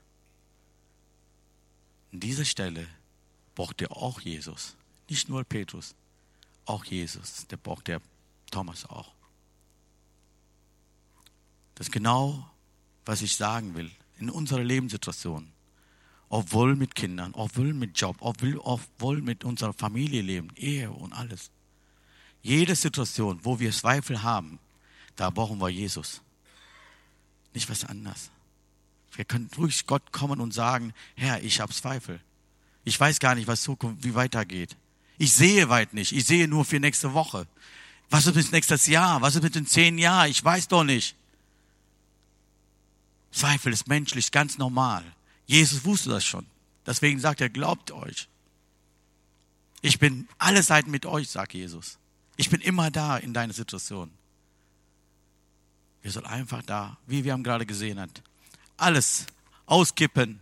An 2.13 2.19
dieser 2.19 2.45
Stelle 2.45 2.87
braucht 3.55 3.81
er 3.81 3.91
auch 3.91 4.21
Jesus. 4.21 4.75
Nicht 5.09 5.27
nur 5.27 5.43
Petrus, 5.43 5.93
auch 6.65 6.85
Jesus. 6.85 7.47
Der 7.47 7.57
braucht 7.57 7.87
der 7.87 8.01
Thomas 8.49 8.85
auch. 8.85 9.13
Das 11.75 11.87
ist 11.87 11.91
genau, 11.91 12.49
was 13.05 13.21
ich 13.21 13.35
sagen 13.35 13.75
will. 13.75 13.91
In 14.19 14.29
unserer 14.29 14.63
Lebenssituation, 14.63 15.51
obwohl 16.31 16.77
mit 16.77 16.95
Kindern, 16.95 17.33
obwohl 17.33 17.73
mit 17.73 17.99
Job, 17.99 18.15
obwohl, 18.21 18.57
obwohl 18.59 19.21
mit 19.21 19.43
unserer 19.43 19.73
Familie 19.73 20.21
leben, 20.21 20.47
Ehe 20.55 20.89
und 20.89 21.11
alles. 21.11 21.51
Jede 22.41 22.73
Situation, 22.73 23.41
wo 23.43 23.59
wir 23.59 23.71
Zweifel 23.73 24.23
haben, 24.23 24.57
da 25.17 25.29
brauchen 25.29 25.59
wir 25.59 25.67
Jesus. 25.67 26.21
Nicht 27.53 27.69
was 27.69 27.83
anderes. 27.83 28.31
Wir 29.11 29.25
können 29.25 29.49
durch 29.51 29.85
Gott 29.85 30.13
kommen 30.13 30.39
und 30.39 30.53
sagen, 30.53 30.93
Herr, 31.15 31.43
ich 31.43 31.59
habe 31.59 31.73
Zweifel. 31.73 32.21
Ich 32.85 32.97
weiß 32.97 33.19
gar 33.19 33.35
nicht, 33.35 33.47
was 33.47 33.61
Zukunft, 33.61 34.05
wie 34.05 34.15
weitergeht. 34.15 34.77
Ich 35.17 35.33
sehe 35.33 35.67
weit 35.67 35.93
nicht. 35.93 36.13
Ich 36.13 36.25
sehe 36.25 36.47
nur 36.47 36.63
für 36.63 36.79
nächste 36.79 37.13
Woche. 37.13 37.45
Was 38.09 38.25
ist 38.25 38.35
mit 38.35 38.51
nächstes 38.53 38.87
Jahr? 38.87 39.21
Was 39.21 39.35
ist 39.35 39.43
mit 39.43 39.55
den 39.55 39.67
zehn 39.67 39.97
Jahren? 39.97 40.31
Ich 40.31 40.41
weiß 40.41 40.69
doch 40.69 40.85
nicht. 40.85 41.13
Zweifel 43.33 43.73
ist 43.73 43.89
menschlich, 43.89 44.31
ganz 44.31 44.57
normal. 44.57 45.03
Jesus 45.45 45.83
wusste 45.85 46.09
das 46.09 46.25
schon. 46.25 46.45
Deswegen 46.85 47.19
sagt 47.19 47.41
er, 47.41 47.49
glaubt 47.49 47.91
euch. 47.91 48.27
Ich 49.81 49.99
bin 49.99 50.27
alle 50.37 50.63
Seiten 50.63 50.91
mit 50.91 51.05
euch, 51.05 51.29
sagt 51.29 51.53
Jesus. 51.53 51.97
Ich 52.37 52.49
bin 52.49 52.61
immer 52.61 52.91
da 52.91 53.17
in 53.17 53.33
deiner 53.33 53.53
Situation. 53.53 54.11
Wir 56.01 56.11
sollen 56.11 56.25
einfach 56.25 56.63
da, 56.63 56.97
wie 57.05 57.23
wir 57.23 57.33
haben 57.33 57.43
gerade 57.43 57.65
gesehen 57.65 57.99
hat, 57.99 58.23
alles 58.77 59.25
auskippen, 59.65 60.39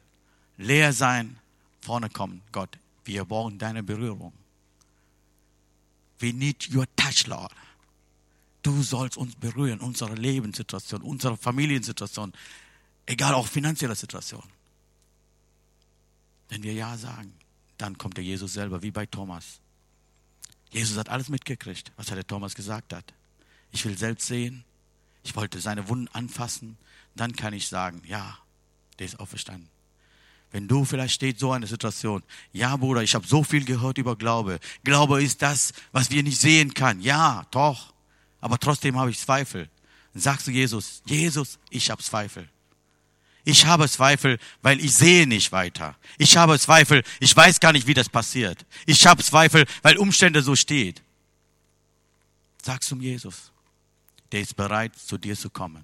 leer 0.58 0.94
sein, 0.94 1.38
vorne 1.82 2.10
kommen. 2.10 2.42
Gott, 2.52 2.78
wir 3.04 3.26
brauchen 3.26 3.58
deine 3.58 3.84
Berührung. 3.84 4.34
We 6.20 6.34
need 6.34 6.74
your 6.74 6.86
touch, 6.96 7.28
Lord. 7.28 7.52
Du 8.62 8.84
sollst 8.84 9.18
uns 9.18 9.36
berühren, 9.36 9.80
unsere 9.80 10.16
Lebenssituation, 10.16 11.02
unsere 11.02 11.38
Familiensituation, 11.38 12.34
egal 13.06 13.34
auch 13.34 13.48
finanzielle 13.48 13.96
Situation. 13.96 14.44
Wenn 16.50 16.64
wir 16.64 16.74
Ja 16.74 16.98
sagen, 16.98 17.34
dann 17.78 17.98
kommt 17.98 18.18
der 18.18 18.24
Jesus 18.24 18.54
selber, 18.54 18.82
wie 18.82 18.92
bei 18.92 19.06
Thomas. 19.06 19.60
Jesus 20.72 20.98
hat 20.98 21.10
alles 21.10 21.30
mitgekriegt, 21.30 21.92
was 21.96 22.08
der 22.08 22.28
Thomas 22.28 22.56
gesagt 22.56 22.94
hat. 22.94 23.14
Ich 23.72 23.86
will 23.86 23.98
selbst 23.98 24.28
sehen, 24.28 24.64
ich 25.24 25.36
wollte 25.36 25.62
seine 25.62 25.88
Wunden 25.88 26.08
anfassen, 26.10 26.78
dann 27.16 27.36
kann 27.36 27.54
ich 27.54 27.68
sagen, 27.68 28.02
ja, 28.06 28.38
der 28.98 29.06
ist 29.06 29.20
auferstanden. 29.20 29.70
Wenn 30.52 30.68
du 30.68 30.84
vielleicht 30.84 31.14
steht 31.14 31.40
so 31.40 31.52
eine 31.52 31.68
Situation, 31.68 32.24
ja 32.54 32.76
Bruder, 32.76 33.04
ich 33.04 33.14
habe 33.14 33.28
so 33.28 33.44
viel 33.44 33.66
gehört 33.66 34.00
über 34.00 34.16
Glaube. 34.16 34.60
Glaube 34.84 35.24
ist 35.24 35.42
das, 35.42 35.74
was 35.92 36.10
wir 36.10 36.24
nicht 36.24 36.40
sehen 36.40 36.74
kann. 36.74 37.02
Ja, 37.02 37.46
doch. 37.52 37.94
Aber 38.42 38.58
trotzdem 38.58 38.98
habe 38.98 39.12
ich 39.12 39.20
Zweifel. 39.20 39.70
Dann 40.14 40.22
sagst 40.22 40.48
du 40.48 40.52
Jesus, 40.52 41.04
Jesus, 41.06 41.60
ich 41.70 41.92
habe 41.92 42.02
Zweifel. 42.02 42.50
Ich 43.46 43.66
habe 43.66 43.90
Zweifel, 43.90 44.38
weil 44.62 44.80
ich 44.80 44.94
sehe 44.94 45.26
nicht 45.26 45.52
weiter. 45.52 45.96
Ich 46.18 46.38
habe 46.38 46.60
Zweifel, 46.60 47.04
ich 47.20 47.36
weiß 47.36 47.60
gar 47.60 47.72
nicht, 47.72 47.88
wie 47.88 47.94
das 47.94 48.10
passiert. 48.10 48.66
Ich 48.86 49.08
habe 49.08 49.24
Zweifel, 49.24 49.66
weil 49.82 49.98
Umstände 49.98 50.42
so 50.42 50.56
steht. 50.56 51.02
Sagst 52.62 52.92
du 52.92 52.98
Jesus 52.98 53.52
der 54.32 54.42
ist 54.42 54.56
bereit, 54.56 54.96
zu 54.96 55.18
dir 55.18 55.36
zu 55.36 55.50
kommen. 55.50 55.84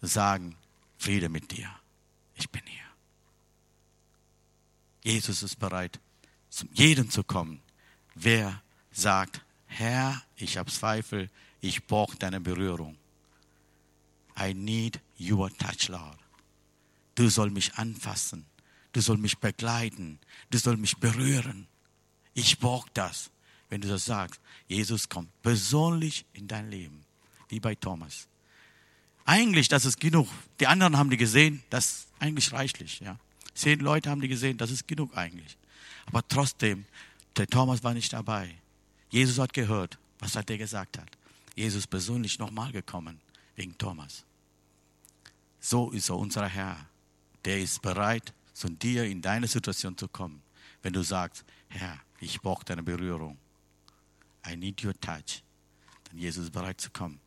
Sagen, 0.00 0.56
Friede 0.98 1.28
mit 1.28 1.50
dir, 1.50 1.68
ich 2.34 2.48
bin 2.50 2.62
hier. 2.64 2.78
Jesus 5.02 5.42
ist 5.42 5.58
bereit, 5.58 5.98
zum 6.50 6.68
jedem 6.72 7.10
zu 7.10 7.24
kommen. 7.24 7.60
Wer 8.14 8.62
sagt, 8.90 9.42
Herr, 9.66 10.22
ich 10.36 10.56
habe 10.56 10.70
Zweifel, 10.70 11.30
ich 11.60 11.86
brauche 11.86 12.16
deine 12.16 12.40
Berührung. 12.40 12.96
I 14.38 14.54
need 14.54 15.00
your 15.18 15.50
touch, 15.56 15.88
Lord. 15.88 16.18
Du 17.14 17.28
sollst 17.28 17.54
mich 17.54 17.74
anfassen. 17.74 18.46
Du 18.92 19.00
sollst 19.00 19.22
mich 19.22 19.38
begleiten. 19.38 20.18
Du 20.50 20.58
sollst 20.58 20.80
mich 20.80 20.96
berühren. 20.96 21.66
Ich 22.34 22.58
brauche 22.58 22.88
das. 22.94 23.30
Wenn 23.68 23.80
du 23.80 23.88
das 23.88 24.06
sagst, 24.06 24.40
Jesus 24.66 25.08
kommt 25.08 25.30
persönlich 25.42 26.24
in 26.32 26.48
dein 26.48 26.70
Leben 26.70 27.04
wie 27.48 27.60
bei 27.60 27.74
Thomas. 27.74 28.28
Eigentlich, 29.24 29.68
das 29.68 29.84
ist 29.84 30.00
genug. 30.00 30.28
Die 30.58 30.66
anderen 30.66 30.96
haben 30.96 31.10
die 31.10 31.18
gesehen, 31.18 31.62
das 31.68 31.86
ist 31.86 32.08
eigentlich 32.18 32.52
reichlich. 32.52 33.00
Ja. 33.00 33.18
Zehn 33.54 33.80
Leute 33.80 34.08
haben 34.08 34.22
die 34.22 34.28
gesehen, 34.28 34.56
das 34.56 34.70
ist 34.70 34.88
genug 34.88 35.14
eigentlich. 35.16 35.58
Aber 36.06 36.26
trotzdem, 36.26 36.86
der 37.36 37.46
Thomas 37.46 37.82
war 37.82 37.92
nicht 37.92 38.12
dabei. 38.12 38.54
Jesus 39.10 39.38
hat 39.38 39.52
gehört, 39.52 39.98
was 40.18 40.34
er 40.34 40.44
gesagt 40.44 40.96
hat. 40.96 41.10
Jesus 41.54 41.86
persönlich 41.86 42.38
nochmal 42.38 42.72
gekommen 42.72 43.20
wegen 43.56 43.76
Thomas. 43.76 44.24
So 45.60 45.90
ist 45.90 46.08
er 46.08 46.16
unser 46.16 46.46
Herr. 46.46 46.88
Der 47.44 47.60
ist 47.60 47.82
bereit, 47.82 48.32
zu 48.52 48.68
dir 48.68 49.04
in 49.04 49.22
deine 49.22 49.46
Situation 49.46 49.96
zu 49.96 50.08
kommen. 50.08 50.42
Wenn 50.82 50.92
du 50.92 51.02
sagst, 51.02 51.44
Herr, 51.68 51.98
ich 52.20 52.40
brauche 52.40 52.64
deine 52.64 52.82
Berührung. 52.82 53.38
I 54.46 54.56
need 54.56 54.84
your 54.84 54.98
touch. 55.00 55.42
Dann 56.04 56.18
Jesus 56.18 56.44
ist 56.44 56.52
bereit 56.52 56.80
zu 56.80 56.90
kommen. 56.90 57.20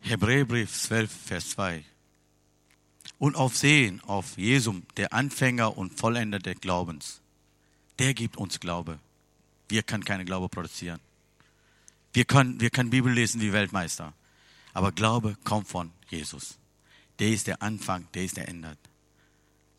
Hebräerbrief 0.00 0.72
12, 0.72 1.10
Vers 1.10 1.50
2. 1.50 1.84
Und 3.18 3.34
auf 3.34 3.56
Sehen 3.56 4.00
auf 4.02 4.38
Jesum, 4.38 4.86
der 4.96 5.12
Anfänger 5.12 5.76
und 5.76 5.98
Vollender 5.98 6.38
des 6.38 6.60
Glaubens. 6.60 7.22
Der 7.98 8.14
gibt 8.14 8.36
uns 8.36 8.60
Glaube. 8.60 8.98
Wir 9.68 9.82
können 9.82 10.04
keine 10.04 10.24
Glaube 10.24 10.48
produzieren. 10.48 11.00
Wir 12.12 12.24
können, 12.24 12.60
wir 12.60 12.70
können 12.70 12.90
Bibel 12.90 13.12
lesen 13.12 13.40
wie 13.40 13.52
Weltmeister. 13.52 14.12
Aber 14.72 14.92
Glaube 14.92 15.36
kommt 15.44 15.68
von 15.68 15.92
Jesus. 16.08 16.58
Der 17.18 17.28
ist 17.28 17.46
der 17.46 17.62
Anfang, 17.62 18.06
der 18.14 18.24
ist 18.24 18.36
der 18.36 18.48
Ende. 18.48 18.76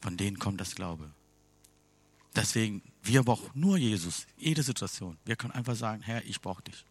Von 0.01 0.17
denen 0.17 0.39
kommt 0.39 0.59
das 0.59 0.75
Glaube. 0.75 1.09
Deswegen, 2.35 2.81
wir 3.03 3.23
brauchen 3.23 3.49
nur 3.53 3.77
Jesus, 3.77 4.27
jede 4.37 4.63
Situation. 4.63 5.17
Wir 5.25 5.35
können 5.35 5.53
einfach 5.53 5.75
sagen, 5.75 6.01
Herr, 6.01 6.23
ich 6.25 6.41
brauche 6.41 6.63
dich 6.63 6.85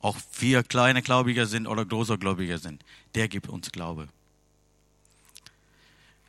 auch 0.00 0.16
wir 0.38 0.62
kleine 0.62 1.02
Gläubiger 1.02 1.46
sind 1.46 1.66
oder 1.66 1.84
große 1.84 2.18
Gläubiger 2.18 2.58
sind, 2.58 2.84
der 3.14 3.28
gibt 3.28 3.48
uns 3.48 3.70
Glaube. 3.70 4.08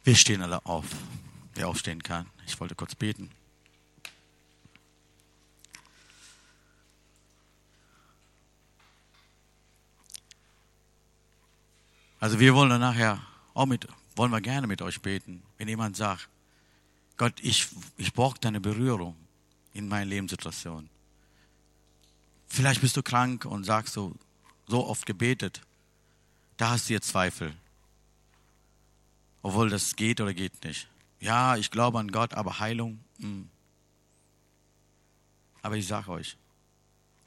Wir 0.03 0.15
stehen 0.15 0.41
alle 0.41 0.65
auf. 0.65 0.85
Wer 1.53 1.67
aufstehen 1.67 2.01
kann. 2.01 2.27
Ich 2.45 2.59
wollte 2.59 2.75
kurz 2.75 2.95
beten. 2.95 3.29
Also 12.21 12.39
wir 12.39 12.53
wollen 12.53 12.79
nachher 12.79 13.19
auch 13.55 13.65
mit, 13.65 13.87
wollen 14.15 14.31
wir 14.31 14.41
gerne 14.41 14.67
mit 14.67 14.81
euch 14.83 15.01
beten. 15.01 15.41
Wenn 15.57 15.67
jemand 15.67 15.97
sagt, 15.97 16.29
Gott, 17.17 17.33
ich, 17.41 17.67
ich 17.97 18.13
brauche 18.13 18.39
deine 18.39 18.61
Berührung 18.61 19.15
in 19.73 19.87
meiner 19.87 20.05
Lebenssituation. 20.05 20.87
Vielleicht 22.47 22.81
bist 22.81 22.95
du 22.95 23.01
krank 23.01 23.45
und 23.45 23.63
sagst 23.63 23.93
so, 23.93 24.13
so 24.67 24.85
oft 24.85 25.05
gebetet. 25.05 25.61
Da 26.57 26.71
hast 26.71 26.89
du 26.89 26.93
jetzt 26.93 27.07
Zweifel. 27.07 27.55
Obwohl 29.41 29.71
das 29.71 29.95
geht 29.95 30.21
oder 30.21 30.33
geht 30.33 30.63
nicht. 30.63 30.90
Ja, 31.21 31.55
ich 31.55 31.71
glaube 31.71 31.99
an 31.99 32.11
Gott, 32.11 32.33
aber 32.33 32.59
Heilung. 32.59 32.99
Mh. 33.19 33.27
Hm. 33.27 33.49
Aber 35.61 35.77
ich 35.77 35.87
sage 35.87 36.09
euch, 36.09 36.37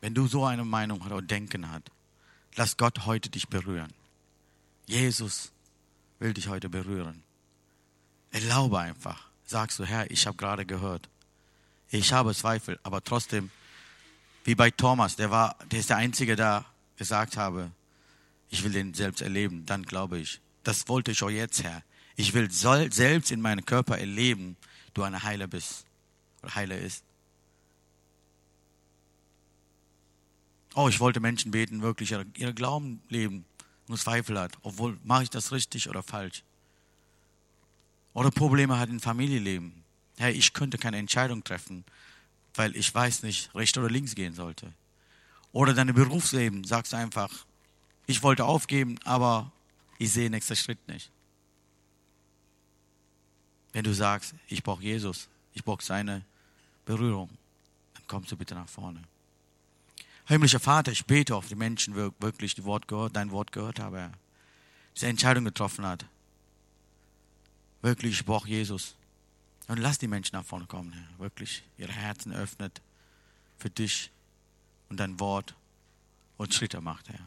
wenn 0.00 0.12
du 0.12 0.26
so 0.26 0.44
eine 0.44 0.64
Meinung 0.64 1.00
oder 1.02 1.22
Denken 1.22 1.70
hast, 1.70 1.84
lass 2.56 2.76
Gott 2.76 3.06
heute 3.06 3.30
dich 3.30 3.48
berühren. 3.48 3.92
Jesus 4.86 5.52
will 6.18 6.34
dich 6.34 6.48
heute 6.48 6.68
berühren. 6.68 7.22
Erlaube 8.32 8.80
einfach. 8.80 9.28
Sagst 9.46 9.78
du, 9.78 9.84
Herr, 9.84 10.10
ich 10.10 10.26
habe 10.26 10.36
gerade 10.36 10.66
gehört. 10.66 11.08
Ich 11.90 12.12
habe 12.12 12.34
Zweifel, 12.34 12.80
aber 12.82 13.02
trotzdem 13.04 13.50
wie 14.44 14.54
bei 14.54 14.70
Thomas, 14.70 15.16
der 15.16 15.30
war, 15.30 15.56
der 15.70 15.80
ist 15.80 15.90
der 15.90 15.96
Einzige, 15.96 16.36
der 16.36 16.64
gesagt 16.96 17.36
habe, 17.36 17.70
ich 18.50 18.62
will 18.62 18.72
den 18.72 18.92
selbst 18.92 19.22
erleben, 19.22 19.64
dann 19.64 19.84
glaube 19.84 20.18
ich. 20.18 20.40
Das 20.64 20.88
wollte 20.88 21.12
ich 21.12 21.22
auch 21.22 21.30
jetzt, 21.30 21.62
Herr. 21.62 21.82
Ich 22.16 22.32
will 22.34 22.50
selbst 22.50 23.30
in 23.30 23.40
meinem 23.40 23.64
Körper 23.64 23.98
erleben, 23.98 24.56
du 24.94 25.02
ein 25.02 25.22
Heiler 25.22 25.46
bist 25.46 25.84
oder 26.42 26.54
Heiler 26.54 26.78
ist. 26.78 27.04
Oh, 30.74 30.88
ich 30.88 31.00
wollte 31.00 31.20
Menschen 31.20 31.50
beten, 31.50 31.82
wirklich 31.82 32.10
ihre, 32.12 32.26
ihre 32.36 32.54
Glauben 32.54 33.00
leben 33.08 33.44
und 33.88 33.98
Zweifel 33.98 34.38
hat, 34.38 34.52
obwohl 34.62 34.98
mache 35.04 35.24
ich 35.24 35.30
das 35.30 35.52
richtig 35.52 35.88
oder 35.88 36.02
falsch. 36.02 36.42
Oder 38.12 38.30
Probleme 38.30 38.78
hat 38.78 38.88
im 38.88 39.00
Familienleben. 39.00 39.84
Hey, 40.16 40.32
ich 40.32 40.52
könnte 40.52 40.78
keine 40.78 40.98
Entscheidung 40.98 41.42
treffen, 41.42 41.84
weil 42.54 42.76
ich 42.76 42.94
weiß 42.94 43.24
nicht, 43.24 43.52
rechts 43.54 43.76
oder 43.76 43.90
links 43.90 44.14
gehen 44.14 44.34
sollte. 44.34 44.72
Oder 45.52 45.74
dein 45.74 45.92
Berufsleben, 45.92 46.64
sagst 46.64 46.94
einfach, 46.94 47.46
ich 48.06 48.22
wollte 48.22 48.44
aufgeben, 48.44 48.98
aber 49.04 49.52
ich 49.98 50.12
sehe 50.12 50.30
nächsten 50.30 50.56
Schritt 50.56 50.88
nicht. 50.88 51.10
Wenn 53.74 53.84
du 53.84 53.92
sagst, 53.92 54.34
ich 54.46 54.62
brauche 54.62 54.82
Jesus, 54.82 55.28
ich 55.52 55.64
brauche 55.64 55.82
seine 55.82 56.24
Berührung, 56.86 57.28
dann 57.94 58.06
kommst 58.06 58.30
du 58.30 58.36
bitte 58.36 58.54
nach 58.54 58.68
vorne. 58.68 59.02
Himmlischer 60.26 60.60
Vater, 60.60 60.92
ich 60.92 61.04
bete 61.04 61.34
auf 61.34 61.48
die 61.48 61.56
Menschen, 61.56 61.94
die 61.94 62.10
wirklich 62.20 62.54
die 62.54 62.64
Wort 62.64 62.86
gehört, 62.86 63.16
dein 63.16 63.32
Wort 63.32 63.50
gehört 63.50 63.80
haben. 63.80 64.12
Diese 64.94 65.08
Entscheidung 65.08 65.44
getroffen 65.44 65.84
hat. 65.84 66.06
Wirklich, 67.82 68.14
ich 68.14 68.24
brauche 68.24 68.48
Jesus. 68.48 68.94
Und 69.66 69.78
lass 69.78 69.98
die 69.98 70.08
Menschen 70.08 70.36
nach 70.36 70.44
vorne 70.44 70.66
kommen, 70.66 70.92
Herr. 70.92 71.18
Wirklich 71.18 71.64
ihre 71.76 71.92
Herzen 71.92 72.32
öffnet 72.32 72.80
für 73.58 73.70
dich 73.70 74.12
und 74.88 75.00
dein 75.00 75.18
Wort 75.18 75.56
und 76.36 76.54
Schritte 76.54 76.80
macht, 76.80 77.08
Herr. 77.08 77.26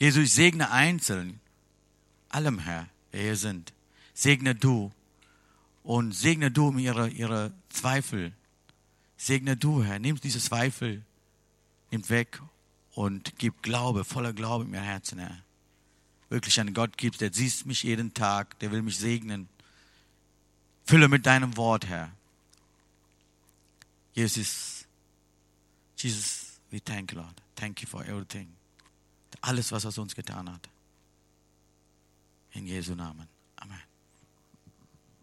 Jesus, 0.00 0.24
ich 0.24 0.32
segne 0.32 0.72
einzeln, 0.72 1.40
allem, 2.30 2.58
Herr, 2.58 2.88
der 3.12 3.22
hier 3.22 3.36
sind. 3.36 3.72
Segne 4.12 4.56
du 4.56 4.90
und 5.84 6.12
segne 6.12 6.50
du 6.50 6.68
um 6.68 6.78
ihre, 6.78 7.08
ihre 7.10 7.52
Zweifel. 7.68 8.32
Segne 9.16 9.56
du, 9.56 9.84
Herr, 9.84 10.00
nimm 10.00 10.18
diese 10.18 10.40
Zweifel, 10.40 11.04
nimm 11.90 12.08
weg 12.08 12.42
und 12.94 13.38
gib 13.38 13.62
Glaube, 13.62 14.04
voller 14.04 14.32
Glaube 14.32 14.64
in 14.64 14.70
mir 14.70 14.80
Herzen, 14.80 15.20
Herr. 15.20 15.38
Wirklich 16.30 16.58
an 16.58 16.74
Gott 16.74 16.96
gibst, 16.96 17.20
der 17.20 17.32
siehst 17.32 17.66
mich 17.66 17.84
jeden 17.84 18.12
Tag, 18.14 18.58
der 18.58 18.72
will 18.72 18.82
mich 18.82 18.98
segnen. 18.98 19.48
Fülle 20.84 21.08
mit 21.08 21.26
deinem 21.26 21.56
Wort, 21.56 21.86
Herr. 21.86 22.10
Jesus, 24.14 24.86
Jesus, 25.96 26.60
we 26.70 26.80
thank 26.82 27.12
you, 27.12 27.18
Lord. 27.18 27.34
Thank 27.54 27.82
you 27.82 27.88
for 27.88 28.04
everything. 28.04 28.48
Alles, 29.42 29.70
was 29.70 29.84
er 29.84 29.98
uns 29.98 30.14
getan 30.14 30.50
hat. 30.50 30.68
In 32.52 32.66
Jesu 32.66 32.94
Namen. 32.94 33.28
Amen. 33.56 33.93